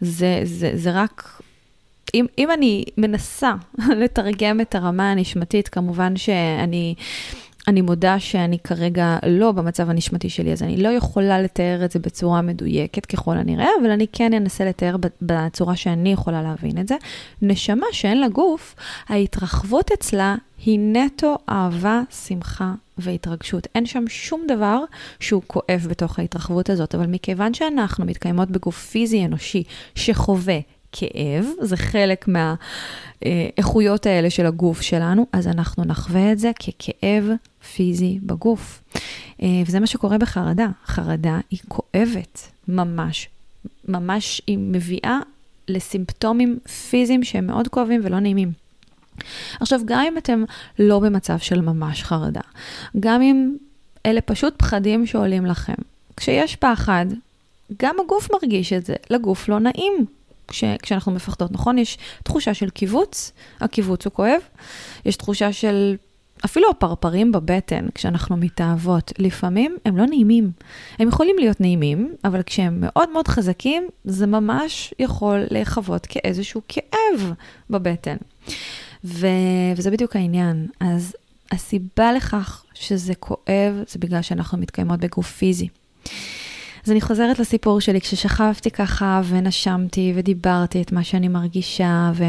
[0.00, 1.42] זה, זה, זה רק,
[2.14, 3.52] אם, אם אני מנסה
[4.00, 6.94] לתרגם את הרמה הנשמתית, כמובן שאני...
[7.68, 11.98] אני מודה שאני כרגע לא במצב הנשמתי שלי, אז אני לא יכולה לתאר את זה
[11.98, 16.96] בצורה מדויקת ככל הנראה, אבל אני כן אנסה לתאר בצורה שאני יכולה להבין את זה.
[17.42, 18.74] נשמה שאין לה גוף,
[19.08, 23.66] ההתרחבות אצלה היא נטו אהבה, שמחה והתרגשות.
[23.74, 24.78] אין שם שום דבר
[25.20, 29.62] שהוא כואב בתוך ההתרחבות הזאת, אבל מכיוון שאנחנו מתקיימות בגוף פיזי אנושי
[29.94, 30.58] שחווה
[30.92, 37.24] כאב, זה חלק מהאיכויות האלה של הגוף שלנו, אז אנחנו נחווה את זה ככאב
[37.74, 38.82] פיזי בגוף.
[39.42, 40.68] אה, וזה מה שקורה בחרדה.
[40.86, 43.28] חרדה היא כואבת, ממש.
[43.88, 45.18] ממש היא מביאה
[45.68, 46.58] לסימפטומים
[46.90, 48.52] פיזיים שהם מאוד כואבים ולא נעימים.
[49.60, 50.44] עכשיו, גם אם אתם
[50.78, 52.40] לא במצב של ממש חרדה,
[53.00, 53.56] גם אם
[54.06, 55.74] אלה פשוט פחדים שעולים לכם,
[56.16, 57.06] כשיש פחד,
[57.82, 60.06] גם הגוף מרגיש את זה, לגוף לא נעים
[60.52, 61.78] כש, כשאנחנו מפחדות, נכון?
[61.78, 64.40] יש תחושה של קיבוץ, הקיבוץ הוא כואב,
[65.04, 65.96] יש תחושה של
[66.44, 70.50] אפילו הפרפרים בבטן, כשאנחנו מתאהבות, לפעמים הם לא נעימים.
[70.98, 77.32] הם יכולים להיות נעימים, אבל כשהם מאוד מאוד חזקים, זה ממש יכול להיחוות כאיזשהו כאב
[77.70, 78.16] בבטן.
[79.04, 79.26] ו...
[79.76, 80.66] וזה בדיוק העניין.
[80.80, 81.16] אז
[81.52, 85.68] הסיבה לכך שזה כואב, זה בגלל שאנחנו מתקיימות בגוף פיזי.
[86.84, 92.24] אז אני חוזרת לסיפור שלי, כששכבתי ככה ונשמתי ודיברתי את מה שאני מרגישה, ו...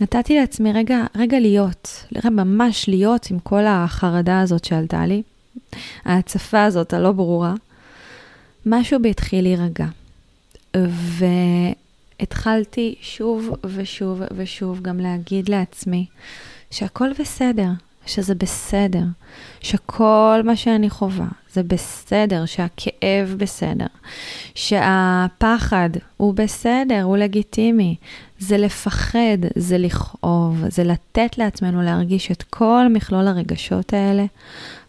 [0.00, 5.22] נתתי לעצמי רגע, רגע להיות, רגע ממש להיות עם כל החרדה הזאת שעלתה לי,
[6.04, 7.54] ההצפה הזאת הלא ברורה.
[8.66, 9.86] משהו בי התחיל להירגע.
[12.18, 16.06] והתחלתי שוב ושוב ושוב גם להגיד לעצמי
[16.70, 17.68] שהכל בסדר,
[18.06, 19.04] שזה בסדר,
[19.60, 23.86] שכל מה שאני חווה זה בסדר, שהכאב בסדר,
[24.54, 27.96] שהפחד הוא בסדר, הוא לגיטימי.
[28.38, 34.24] זה לפחד, זה לכאוב, זה לתת לעצמנו להרגיש את כל מכלול הרגשות האלה,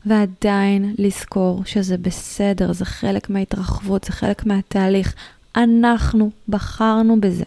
[0.05, 5.13] ועדיין לזכור שזה בסדר, זה חלק מההתרחבות, זה חלק מהתהליך.
[5.55, 7.43] אנחנו בחרנו בזה.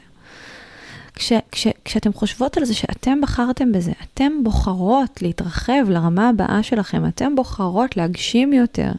[1.14, 7.06] כש, כש, כשאתם חושבות על זה שאתם בחרתם בזה, אתם בוחרות להתרחב לרמה הבאה שלכם,
[7.06, 8.92] אתם בוחרות להגשים יותר.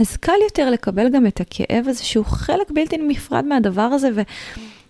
[0.00, 4.20] אז קל יותר לקבל גם את הכאב הזה, שהוא חלק בלתי נפרד מהדבר הזה, ו,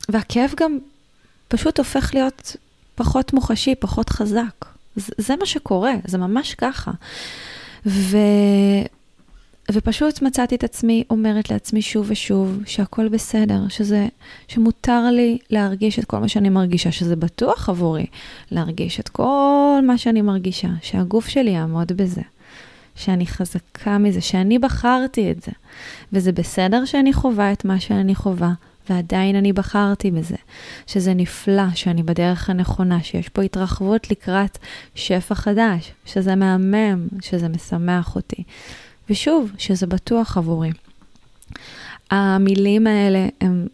[0.09, 0.79] והכאב גם
[1.49, 2.57] פשוט הופך להיות
[2.95, 4.65] פחות מוחשי, פחות חזק.
[4.97, 6.91] זה, זה מה שקורה, זה ממש ככה.
[7.87, 8.17] ו...
[9.73, 14.07] ופשוט מצאתי את עצמי אומרת לעצמי שוב ושוב שהכל בסדר, שזה,
[14.49, 18.07] שמותר לי להרגיש את כל מה שאני מרגישה, שזה בטוח עבורי
[18.51, 22.23] להרגיש את כל מה שאני מרגישה, שהגוף שלי יעמוד בזה,
[22.97, 25.53] שאני חזקה מזה, שאני בחרתי את זה,
[26.13, 28.53] וזה בסדר שאני חווה את מה שאני חווה,
[28.91, 30.37] ועדיין אני בחרתי בזה,
[30.87, 34.59] שזה נפלא, שאני בדרך הנכונה, שיש פה התרחבות לקראת
[34.95, 38.43] שפע חדש, שזה מהמם, שזה משמח אותי.
[39.11, 40.71] ושוב, שזה בטוח עבורי.
[42.11, 43.67] המילים האלה הן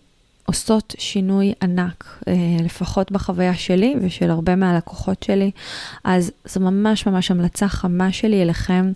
[0.46, 5.50] עושות שינוי ענק, אה, לפחות בחוויה שלי ושל הרבה מהלקוחות שלי.
[6.04, 8.92] אז זו ממש ממש המלצה חמה שלי אליכם,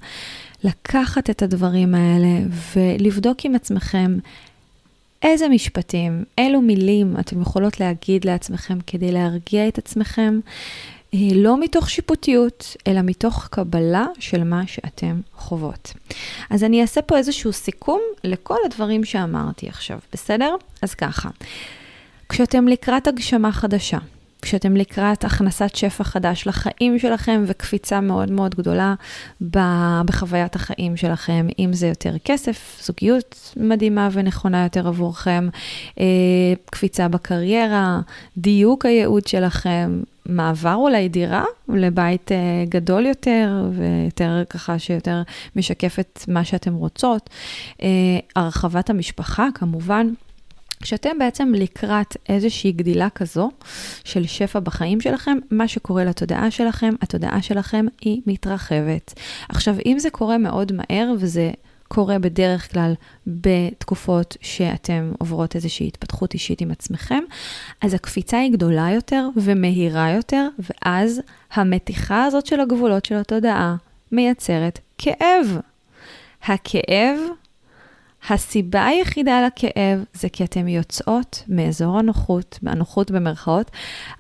[0.64, 2.40] לקחת את הדברים האלה
[2.74, 4.18] ולבדוק עם עצמכם
[5.22, 10.40] איזה משפטים, אילו מילים אתם יכולות להגיד לעצמכם כדי להרגיע את עצמכם,
[11.14, 15.92] לא מתוך שיפוטיות, אלא מתוך קבלה של מה שאתם חוות.
[16.50, 20.54] אז אני אעשה פה איזשהו סיכום לכל הדברים שאמרתי עכשיו, בסדר?
[20.82, 21.28] אז ככה,
[22.28, 23.98] כשאתם לקראת הגשמה חדשה,
[24.42, 28.94] כשאתם לקראת הכנסת שפע חדש לחיים שלכם וקפיצה מאוד מאוד גדולה
[30.05, 35.48] בחוויית החיים שלכם, אם זה יותר כסף, זוגיות מדהימה ונכונה יותר עבורכם,
[36.00, 36.05] אה,
[36.70, 38.00] קפיצה בקריירה,
[38.37, 45.22] דיוק הייעוד שלכם, מעבר אולי דירה לבית אה, גדול יותר ויותר ככה שיותר
[45.57, 47.31] משקף את מה שאתם רוצות,
[47.83, 47.88] אה,
[48.37, 50.12] הרחבת המשפחה כמובן.
[50.82, 53.50] כשאתם בעצם לקראת איזושהי גדילה כזו
[54.04, 59.14] של שפע בחיים שלכם, מה שקורה לתודעה שלכם, התודעה שלכם היא מתרחבת.
[59.48, 61.50] עכשיו, אם זה קורה מאוד מהר וזה
[61.88, 62.92] קורה בדרך כלל
[63.26, 67.22] בתקופות שאתם עוברות איזושהי התפתחות אישית עם עצמכם,
[67.80, 71.20] אז הקפיצה היא גדולה יותר ומהירה יותר, ואז
[71.52, 73.76] המתיחה הזאת של הגבולות של התודעה
[74.12, 75.60] מייצרת כאב.
[76.44, 77.18] הכאב
[78.28, 83.70] הסיבה היחידה לכאב זה כי אתן יוצאות מאזור הנוחות, הנוחות במרכאות,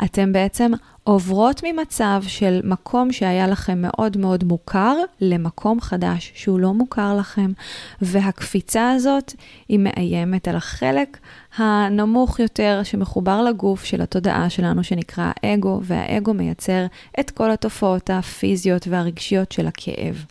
[0.04, 0.72] אתן בעצם
[1.04, 7.52] עוברות ממצב של מקום שהיה לכם מאוד מאוד מוכר למקום חדש שהוא לא מוכר לכם,
[8.02, 9.32] והקפיצה הזאת
[9.68, 11.18] היא מאיימת על החלק
[11.56, 16.86] הנמוך יותר שמחובר לגוף של התודעה שלנו שנקרא האגו, והאגו מייצר
[17.20, 20.24] את כל התופעות הפיזיות והרגשיות של הכאב.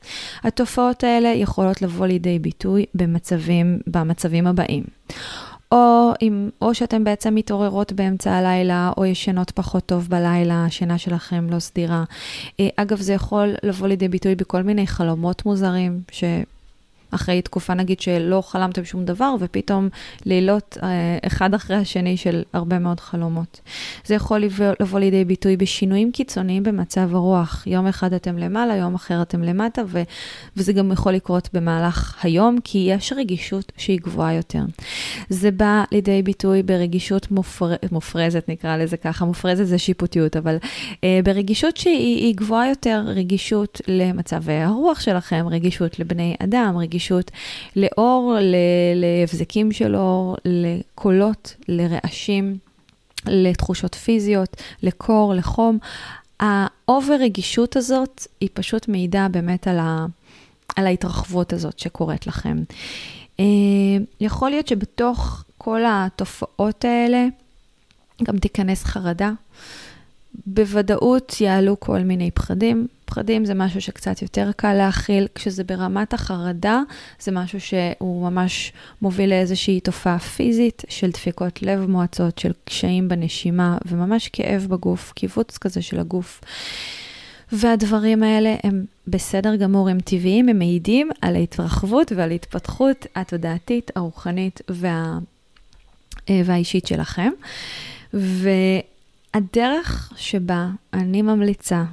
[0.43, 4.83] התופעות האלה יכולות לבוא לידי ביטוי במצבים, במצבים הבאים.
[5.71, 11.49] או, אם, או שאתן בעצם מתעוררות באמצע הלילה, או ישנות פחות טוב בלילה, השינה שלכם
[11.49, 12.03] לא סדירה.
[12.59, 16.23] אה, אגב, זה יכול לבוא לידי ביטוי בכל מיני חלומות מוזרים, ש...
[17.11, 19.89] אחרי תקופה נגיד שלא חלמתם שום דבר, ופתאום
[20.25, 23.61] לילות אה, אחד אחרי השני של הרבה מאוד חלומות.
[24.05, 24.43] זה יכול
[24.79, 27.63] לבוא, לידי ביטוי בשינויים קיצוניים במצב הרוח.
[27.67, 30.01] יום אחד אתם למעלה, יום אחר אתם למטה, ו,
[30.57, 34.63] וזה גם יכול לקרות במהלך היום, כי יש רגישות שהיא גבוהה יותר.
[35.29, 40.57] זה בא לידי ביטוי ברגישות מופר, מופרזת, נקרא לזה ככה, מופרזת זה שיפוטיות, אבל
[41.03, 46.98] אה, ברגישות שהיא גבוהה יותר, רגישות למצבי הרוח שלכם, רגישות לבני אדם, רגישות...
[46.99, 47.31] רגישות
[47.75, 48.35] לאור,
[48.95, 52.57] להבזקים של אור, לקולות, לרעשים,
[53.25, 55.77] לתחושות פיזיות, לקור, לחום.
[56.39, 60.05] האובר רגישות הזאת היא פשוט מעידה באמת על, ה,
[60.75, 62.63] על ההתרחבות הזאת שקורית לכם.
[63.39, 63.45] אה,
[64.21, 67.25] יכול להיות שבתוך כל התופעות האלה
[68.23, 69.31] גם תיכנס חרדה.
[70.45, 72.87] בוודאות יעלו כל מיני פחדים.
[73.05, 76.81] פחדים זה משהו שקצת יותר קל להכיל, כשזה ברמת החרדה,
[77.19, 83.77] זה משהו שהוא ממש מוביל לאיזושהי תופעה פיזית של דפיקות לב מועצות, של קשיים בנשימה,
[83.85, 86.41] וממש כאב בגוף, קיבוץ כזה של הגוף.
[87.51, 94.61] והדברים האלה הם בסדר גמור, הם טבעיים, הם מעידים על ההתרחבות ועל ההתפתחות התודעתית, הרוחנית
[94.69, 95.17] וה...
[96.29, 97.31] אה, והאישית שלכם.
[99.35, 101.83] והדרך שבה אני ממליצה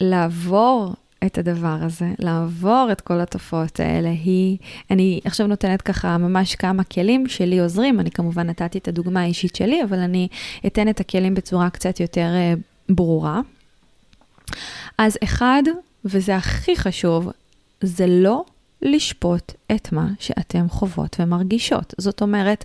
[0.00, 0.94] לעבור
[1.26, 4.58] את הדבר הזה, לעבור את כל התופעות האלה, היא,
[4.90, 9.56] אני עכשיו נותנת ככה ממש כמה כלים שלי עוזרים, אני כמובן נתתי את הדוגמה האישית
[9.56, 10.28] שלי, אבל אני
[10.66, 12.60] אתן את הכלים בצורה קצת יותר uh,
[12.94, 13.40] ברורה.
[14.98, 15.62] אז אחד,
[16.04, 17.30] וזה הכי חשוב,
[17.80, 18.44] זה לא
[18.82, 21.94] לשפוט את מה שאתם חוות ומרגישות.
[21.98, 22.64] זאת אומרת,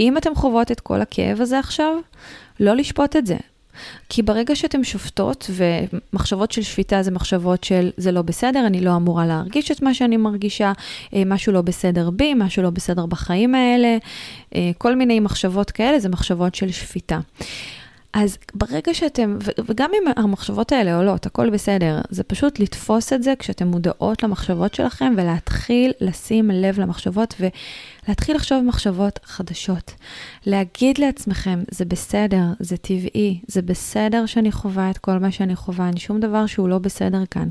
[0.00, 1.96] אם אתם חוות את כל הכאב הזה עכשיו,
[2.60, 3.36] לא לשפוט את זה.
[4.08, 8.96] כי ברגע שאתן שופטות, ומחשבות של שפיטה זה מחשבות של זה לא בסדר, אני לא
[8.96, 10.72] אמורה להרגיש את מה שאני מרגישה,
[11.14, 13.96] אה, משהו לא בסדר בי, משהו לא בסדר בחיים האלה,
[14.54, 17.20] אה, כל מיני מחשבות כאלה זה מחשבות של שפיטה.
[18.12, 23.34] אז ברגע שאתם, וגם אם המחשבות האלה עולות, הכל בסדר, זה פשוט לתפוס את זה
[23.38, 27.34] כשאתם מודעות למחשבות שלכם ולהתחיל לשים לב למחשבות
[28.10, 29.92] ולהתחיל לחשוב מחשבות חדשות.
[30.46, 35.86] להגיד לעצמכם, זה בסדר, זה טבעי, זה בסדר שאני חווה את כל מה שאני חווה,
[35.86, 37.48] אין שום דבר שהוא לא בסדר כאן.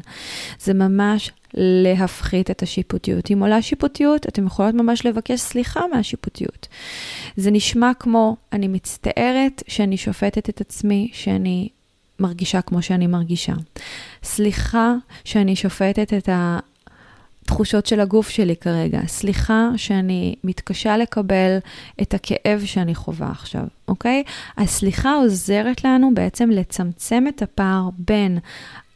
[0.59, 3.31] זה ממש להפחית את השיפוטיות.
[3.31, 6.67] אם עולה שיפוטיות, אתם יכולות ממש לבקש סליחה מהשיפוטיות.
[7.37, 11.69] זה נשמע כמו, אני מצטערת שאני שופטת את עצמי, שאני
[12.19, 13.53] מרגישה כמו שאני מרגישה.
[14.23, 14.93] סליחה
[15.23, 16.29] שאני שופטת את
[17.49, 18.99] התחושות של הגוף שלי כרגע.
[19.07, 21.57] סליחה שאני מתקשה לקבל
[22.01, 24.23] את הכאב שאני חווה עכשיו, אוקיי?
[24.57, 28.39] הסליחה עוזרת לנו בעצם לצמצם את הפער בין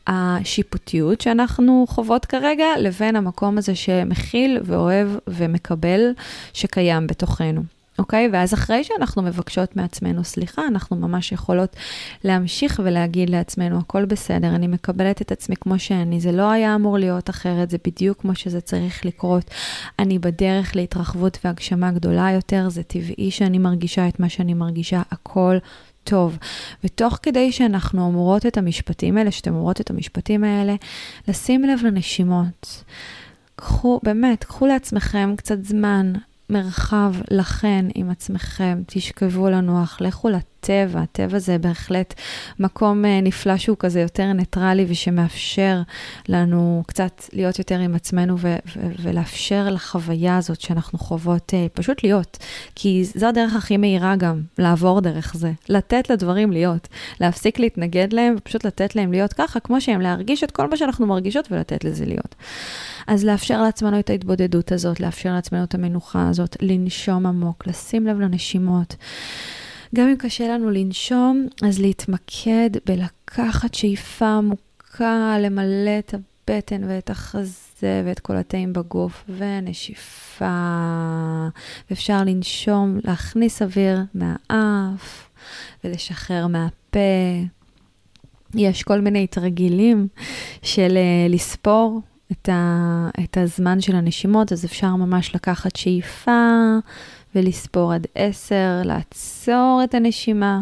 [0.07, 6.11] השיפוטיות שאנחנו חוות כרגע, לבין המקום הזה שמכיל ואוהב ומקבל
[6.53, 7.61] שקיים בתוכנו.
[7.99, 8.29] אוקיי?
[8.33, 11.75] ואז אחרי שאנחנו מבקשות מעצמנו סליחה, אנחנו ממש יכולות
[12.23, 16.97] להמשיך ולהגיד לעצמנו, הכל בסדר, אני מקבלת את עצמי כמו שאני, זה לא היה אמור
[16.97, 19.51] להיות אחרת, זה בדיוק כמו שזה צריך לקרות.
[19.99, 25.57] אני בדרך להתרחבות והגשמה גדולה יותר, זה טבעי שאני מרגישה את מה שאני מרגישה, הכל
[26.03, 26.37] טוב.
[26.83, 30.75] ותוך כדי שאנחנו אומרות את המשפטים האלה, שאתם אומרות את המשפטים האלה,
[31.27, 32.83] לשים לב לנשימות.
[33.55, 36.13] קחו, באמת, קחו לעצמכם קצת זמן,
[36.49, 40.52] מרחב לכן עם עצמכם, תשכבו לנוח, לכו לטבע,
[40.95, 42.13] הטבע זה בהחלט
[42.59, 45.81] מקום אה, נפלא שהוא כזה יותר ניטרלי ושמאפשר
[46.29, 52.03] לנו קצת להיות יותר עם עצמנו ו- ו- ולאפשר לחוויה הזאת שאנחנו חוות אה, פשוט
[52.03, 52.37] להיות.
[52.75, 56.87] כי זו הדרך הכי מהירה גם, לעבור דרך זה, לתת לדברים להיות,
[57.19, 61.07] להפסיק להתנגד להם ופשוט לתת להם להיות ככה, כמו שהם, להרגיש את כל מה שאנחנו
[61.07, 62.35] מרגישות ולתת לזה להיות.
[63.07, 68.19] אז לאפשר לעצמנו את ההתבודדות הזאת, לאפשר לעצמנו את המנוחה הזאת, לנשום עמוק, לשים לב
[68.19, 68.95] לנשימות.
[69.95, 78.01] גם אם קשה לנו לנשום, אז להתמקד בלקחת שאיפה עמוקה, למלא את הבטן ואת החזה
[78.05, 80.45] ואת כל התאים בגוף, ונשיפה.
[81.89, 85.29] ואפשר לנשום, להכניס אוויר מהאף
[85.83, 86.99] ולשחרר מהפה.
[88.55, 90.07] יש כל מיני תרגילים
[90.61, 96.77] של אה, לספור את, ה, את הזמן של הנשימות, אז אפשר ממש לקחת שאיפה
[97.35, 100.61] ולספור עד עשר, לעצור את הנשימה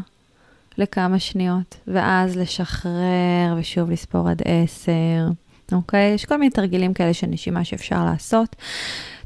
[0.78, 5.28] לכמה שניות, ואז לשחרר ושוב לספור עד עשר,
[5.72, 6.14] אוקיי?
[6.14, 8.56] יש כל מיני תרגילים כאלה של נשימה שאפשר לעשות.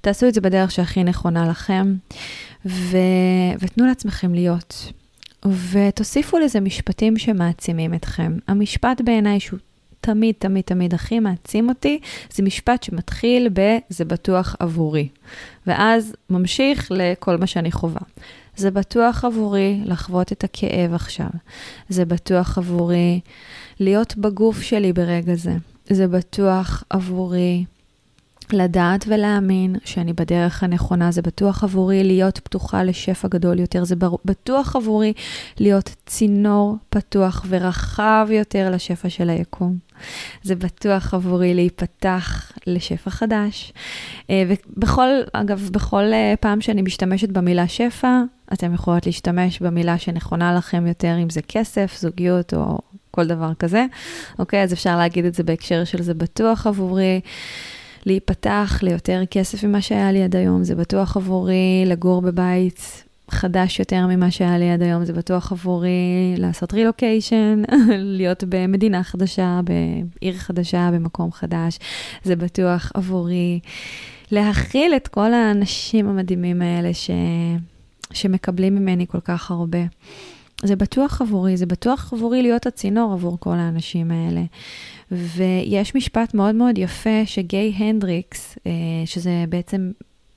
[0.02, 1.96] תעשו את זה בדרך שהכי נכונה לכם,
[2.66, 2.98] ו...
[3.60, 4.92] ותנו לעצמכם להיות.
[5.72, 8.38] ותוסיפו לזה משפטים שמעצימים אתכם.
[8.48, 9.60] המשפט בעיניי שהוא
[10.06, 12.00] תמיד, תמיד, תמיד הכי מעצים אותי,
[12.34, 15.08] זה משפט שמתחיל ב- זה בטוח עבורי.
[15.68, 18.02] ואז ממשיך לכל מה שאני חווה.
[18.56, 21.30] זה בטוח עבורי לחוות את הכאב עכשיו.
[21.90, 23.20] זה בטוח עבורי
[23.80, 25.54] להיות בגוף שלי ברגע זה.
[25.90, 27.66] זה בטוח עבורי
[28.54, 34.76] לדעת ולהאמין שאני בדרך הנכונה, זה בטוח עבורי להיות פתוחה לשפע גדול יותר, זה בטוח
[34.76, 35.14] עבורי
[35.60, 39.78] להיות צינור פתוח ורחב יותר לשפע של היקום.
[40.44, 43.74] זה בטוח עבורי להיפתח לשפע חדש.
[44.30, 48.22] אה, ובכל, אגב, בכל אה, פעם שאני משתמשת במילה שפע,
[48.54, 52.80] אתם יכולות להשתמש במילה שנכונה לכם יותר, אם זה כסף, זוגיות או
[53.12, 53.86] כל דבר כזה.
[54.40, 57.22] אוקיי, אז אפשר להגיד את זה בהקשר של זה בטוח עבורי.
[58.06, 64.08] להיפתח ליותר כסף ממה שהיה לי עד היום, זה בטוח עבורי לגור בבית חדש יותר
[64.08, 67.62] ממה שהיה לי עד היום, זה בטוח עבורי לעשות רילוקיישן,
[68.18, 71.80] להיות במדינה חדשה, בעיר חדשה, במקום חדש.
[72.24, 73.60] זה בטוח עבורי
[74.32, 77.10] להכיל את כל האנשים המדהימים האלה ש...
[78.14, 79.80] שמקבלים ממני כל כך הרבה.
[80.66, 84.42] זה בטוח עבורי, זה בטוח עבורי להיות הצינור עבור כל האנשים האלה.
[85.12, 88.72] ויש משפט מאוד מאוד יפה שגיי הנדריקס, אה,
[89.06, 89.92] שזה בעצם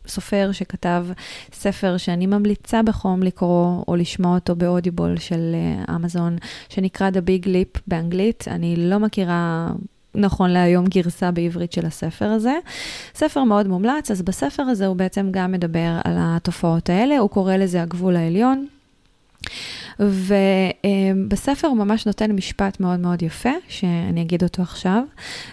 [0.06, 1.06] סופר שכתב
[1.52, 6.36] ספר שאני ממליצה בחום לקרוא או לשמוע אותו באודיבול של אה, אמזון,
[6.68, 8.44] שנקרא The Big Leap באנגלית.
[8.48, 9.70] אני לא מכירה
[10.14, 12.54] נכון להיום גרסה בעברית של הספר הזה.
[13.14, 17.56] ספר מאוד מומלץ, אז בספר הזה הוא בעצם גם מדבר על התופעות האלה, הוא קורא
[17.56, 18.66] לזה הגבול העליון.
[19.98, 25.02] ובספר הוא ממש נותן משפט מאוד מאוד יפה, שאני אגיד אותו עכשיו.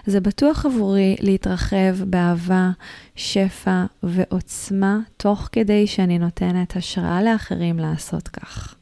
[0.05, 2.69] זה בטוח עבורי להתרחב באהבה,
[3.15, 8.75] שפע ועוצמה, תוך כדי שאני נותנת השראה לאחרים לעשות כך.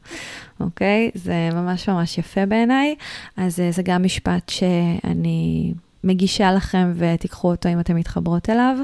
[0.60, 1.10] אוקיי?
[1.14, 2.94] זה ממש ממש יפה בעיניי.
[3.36, 5.72] אז אה, זה גם משפט שאני
[6.04, 8.76] מגישה לכם ותיקחו אותו אם אתן מתחברות אליו.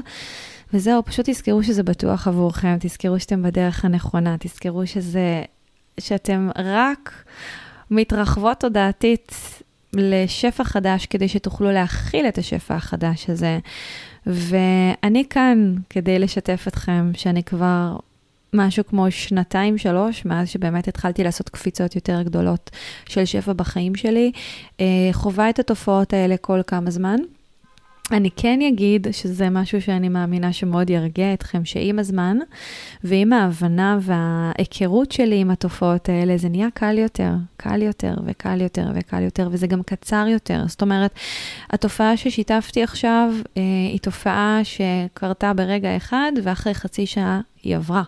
[0.73, 5.43] וזהו, פשוט תזכרו שזה בטוח עבורכם, תזכרו שאתם בדרך הנכונה, תזכרו שזה
[5.99, 7.23] שאתם רק
[7.91, 9.35] מתרחבות תודעתית
[9.93, 13.59] לשפע חדש כדי שתוכלו להכיל את השפע החדש הזה.
[14.25, 17.95] ואני כאן כדי לשתף אתכם שאני כבר
[18.53, 22.69] משהו כמו שנתיים, שלוש, מאז שבאמת התחלתי לעשות קפיצות יותר גדולות
[23.09, 24.31] של שפע בחיים שלי,
[24.79, 27.15] אה, חווה את התופעות האלה כל כמה זמן.
[28.11, 32.37] אני כן אגיד שזה משהו שאני מאמינה שמאוד ירגיע אתכם, שעם הזמן
[33.03, 38.91] ועם ההבנה וההיכרות שלי עם התופעות האלה, זה נהיה קל יותר, קל יותר וקל יותר
[38.95, 40.63] וקל יותר, וזה גם קצר יותר.
[40.67, 41.11] זאת אומרת,
[41.69, 48.03] התופעה ששיתפתי עכשיו אה, היא תופעה שקרתה ברגע אחד, ואחרי חצי שעה היא עברה.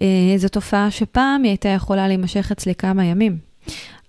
[0.00, 3.55] אה, זו תופעה שפעם היא הייתה יכולה להימשך אצלי כמה ימים.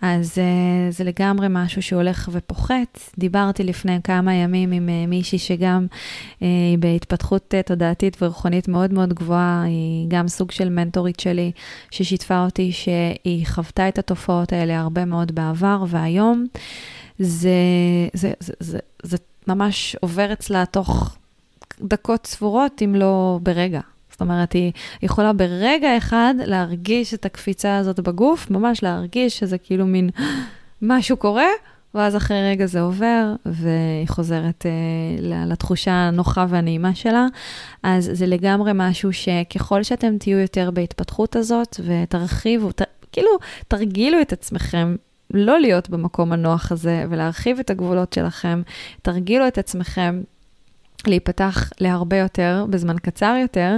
[0.01, 2.99] אז uh, זה לגמרי משהו שהולך ופוחת.
[3.17, 9.13] דיברתי לפני כמה ימים עם uh, מישהי שגם uh, היא בהתפתחות תודעתית ורוחנית מאוד מאוד
[9.13, 11.51] גבוהה, היא גם סוג של מנטורית שלי,
[11.91, 16.45] ששיתפה אותי שהיא חוותה את התופעות האלה הרבה מאוד בעבר, והיום
[17.19, 17.49] זה,
[18.13, 21.17] זה, זה, זה, זה ממש עובר אצלה תוך
[21.81, 23.81] דקות ספורות, אם לא ברגע.
[24.18, 29.86] זאת אומרת, היא יכולה ברגע אחד להרגיש את הקפיצה הזאת בגוף, ממש להרגיש שזה כאילו
[29.86, 30.09] מין
[30.82, 31.47] משהו קורה,
[31.93, 37.28] ואז אחרי רגע זה עובר, והיא חוזרת אה, לתחושה הנוחה והנעימה שלה.
[37.84, 43.32] אז זה לגמרי משהו שככל שאתם תהיו יותר בהתפתחות הזאת, ותרחיבו, ת, כאילו,
[43.68, 44.95] תרגילו את עצמכם
[45.34, 48.61] לא להיות במקום הנוח הזה, ולהרחיב את הגבולות שלכם,
[49.01, 50.22] תרגילו את עצמכם
[51.07, 53.77] להיפתח להרבה יותר, בזמן קצר יותר,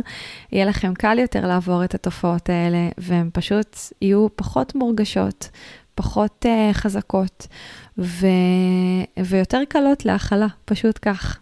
[0.51, 5.49] יהיה לכם קל יותר לעבור את התופעות האלה, והן פשוט יהיו פחות מורגשות,
[5.95, 7.47] פחות uh, חזקות,
[7.97, 8.28] ו...
[9.26, 11.39] ויותר קלות להכלה, פשוט כך.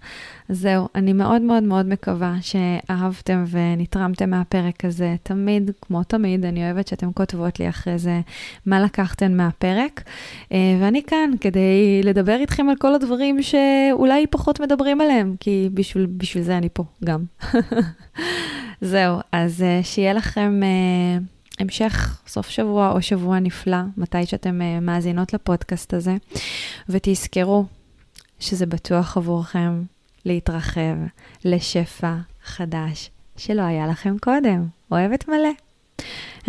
[0.49, 5.15] זהו, אני מאוד מאוד מאוד מקווה שאהבתם ונתרמתם מהפרק הזה.
[5.23, 8.21] תמיד, כמו תמיד, אני אוהבת שאתם כותבות לי אחרי זה
[8.65, 10.03] מה לקחתן מהפרק.
[10.51, 16.05] אה, ואני כאן כדי לדבר איתכם על כל הדברים שאולי פחות מדברים עליהם, כי בשביל,
[16.05, 17.23] בשביל זה אני פה גם.
[18.81, 20.59] זהו, אז אה, שיהיה לכם...
[20.63, 21.17] אה,
[21.59, 26.15] המשך סוף שבוע או שבוע נפלא, מתי שאתם מאזינות לפודקאסט הזה,
[26.89, 27.65] ותזכרו
[28.39, 29.81] שזה בטוח עבורכם,
[30.27, 30.95] להתרחב
[31.45, 34.67] לשפע חדש שלא היה לכם קודם.
[34.91, 35.49] אוהבת מלא.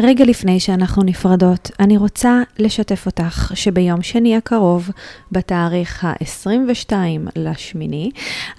[0.01, 4.91] רגע לפני שאנחנו נפרדות, אני רוצה לשתף אותך שביום שני הקרוב,
[5.33, 6.93] בתאריך ה-22
[7.37, 8.11] לשמיני,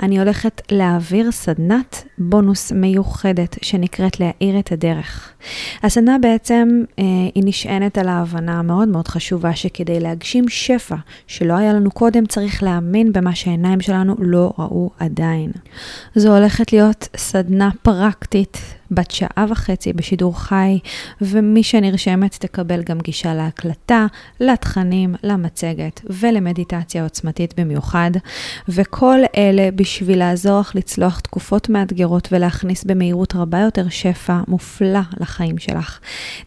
[0.04, 5.34] אני הולכת להעביר סדנת בונוס מיוחדת שנקראת להאיר את הדרך.
[5.84, 7.04] הסדנה בעצם אה,
[7.36, 10.96] היא נשענת על ההבנה המאוד מאוד חשובה שכדי להגשים שפע
[11.28, 15.52] שלא היה לנו קודם, צריך להאמין במה שהעיניים שלנו לא ראו עדיין.
[16.16, 18.58] זו הולכת להיות סדנה פרקטית
[18.92, 20.80] בת שעה וחצי בשידור חי,
[21.30, 24.06] ומי שנרשמת תקבל גם גישה להקלטה,
[24.40, 28.12] לתכנים, למצגת ולמדיטציה עוצמתית במיוחד,
[28.70, 35.58] וכל אלה בשביל לעזור לך לצלוח תקופות מאתגרות ולהכניס במהירות רבה יותר שפע מופלא לחיים
[35.58, 36.00] שלך,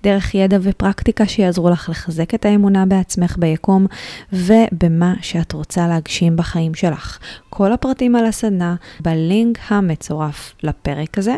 [0.02, 3.86] דרך ידע ופרקטיקה שיעזרו לך לחזק את האמונה בעצמך ביקום
[4.32, 7.18] ובמה שאת רוצה להגשים בחיים שלך.
[7.50, 11.34] כל הפרטים על הסדנה בלינק המצורף לפרק הזה.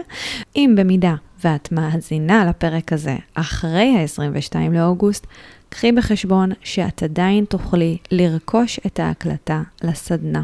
[0.56, 1.14] אם במידה
[1.44, 5.26] ואת מאזינה לפרק הזה אחרי ה-22 לאוגוסט,
[5.68, 10.42] קחי בחשבון שאת עדיין תוכלי לרכוש את ההקלטה לסדנה.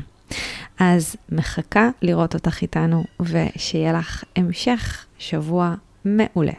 [0.78, 5.74] אז מחכה לראות אותך איתנו, ושיהיה לך המשך שבוע
[6.04, 6.52] מעולה.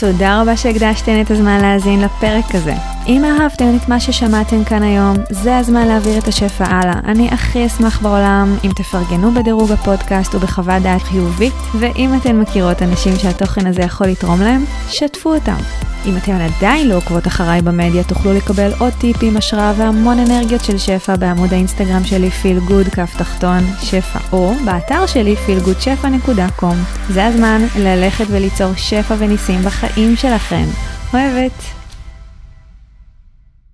[0.00, 2.74] תודה רבה שהקדשתן את הזמן להאזין לפרק הזה.
[3.06, 7.00] אם אהבתם את מה ששמעתם כאן היום, זה הזמן להעביר את השפע הלאה.
[7.04, 13.16] אני הכי אשמח בעולם אם תפרגנו בדירוג הפודקאסט ובחוות דעת חיובית, ואם אתן מכירות אנשים
[13.16, 15.58] שהתוכן הזה יכול לתרום להם, שתפו אותם.
[16.06, 20.78] אם אתן עדיין לא עוקבות אחריי במדיה, תוכלו לקבל עוד טיפים, השראה והמון אנרגיות של
[20.78, 26.74] שפע בעמוד האינסטגרם שלי פיל גוד כף תחתון שפע, או באתר שלי feelgoodשפע.com.
[27.08, 30.64] זה הזמן ללכת וליצור שפע וניסים בחיים שלכם.
[31.14, 31.77] אוהבת.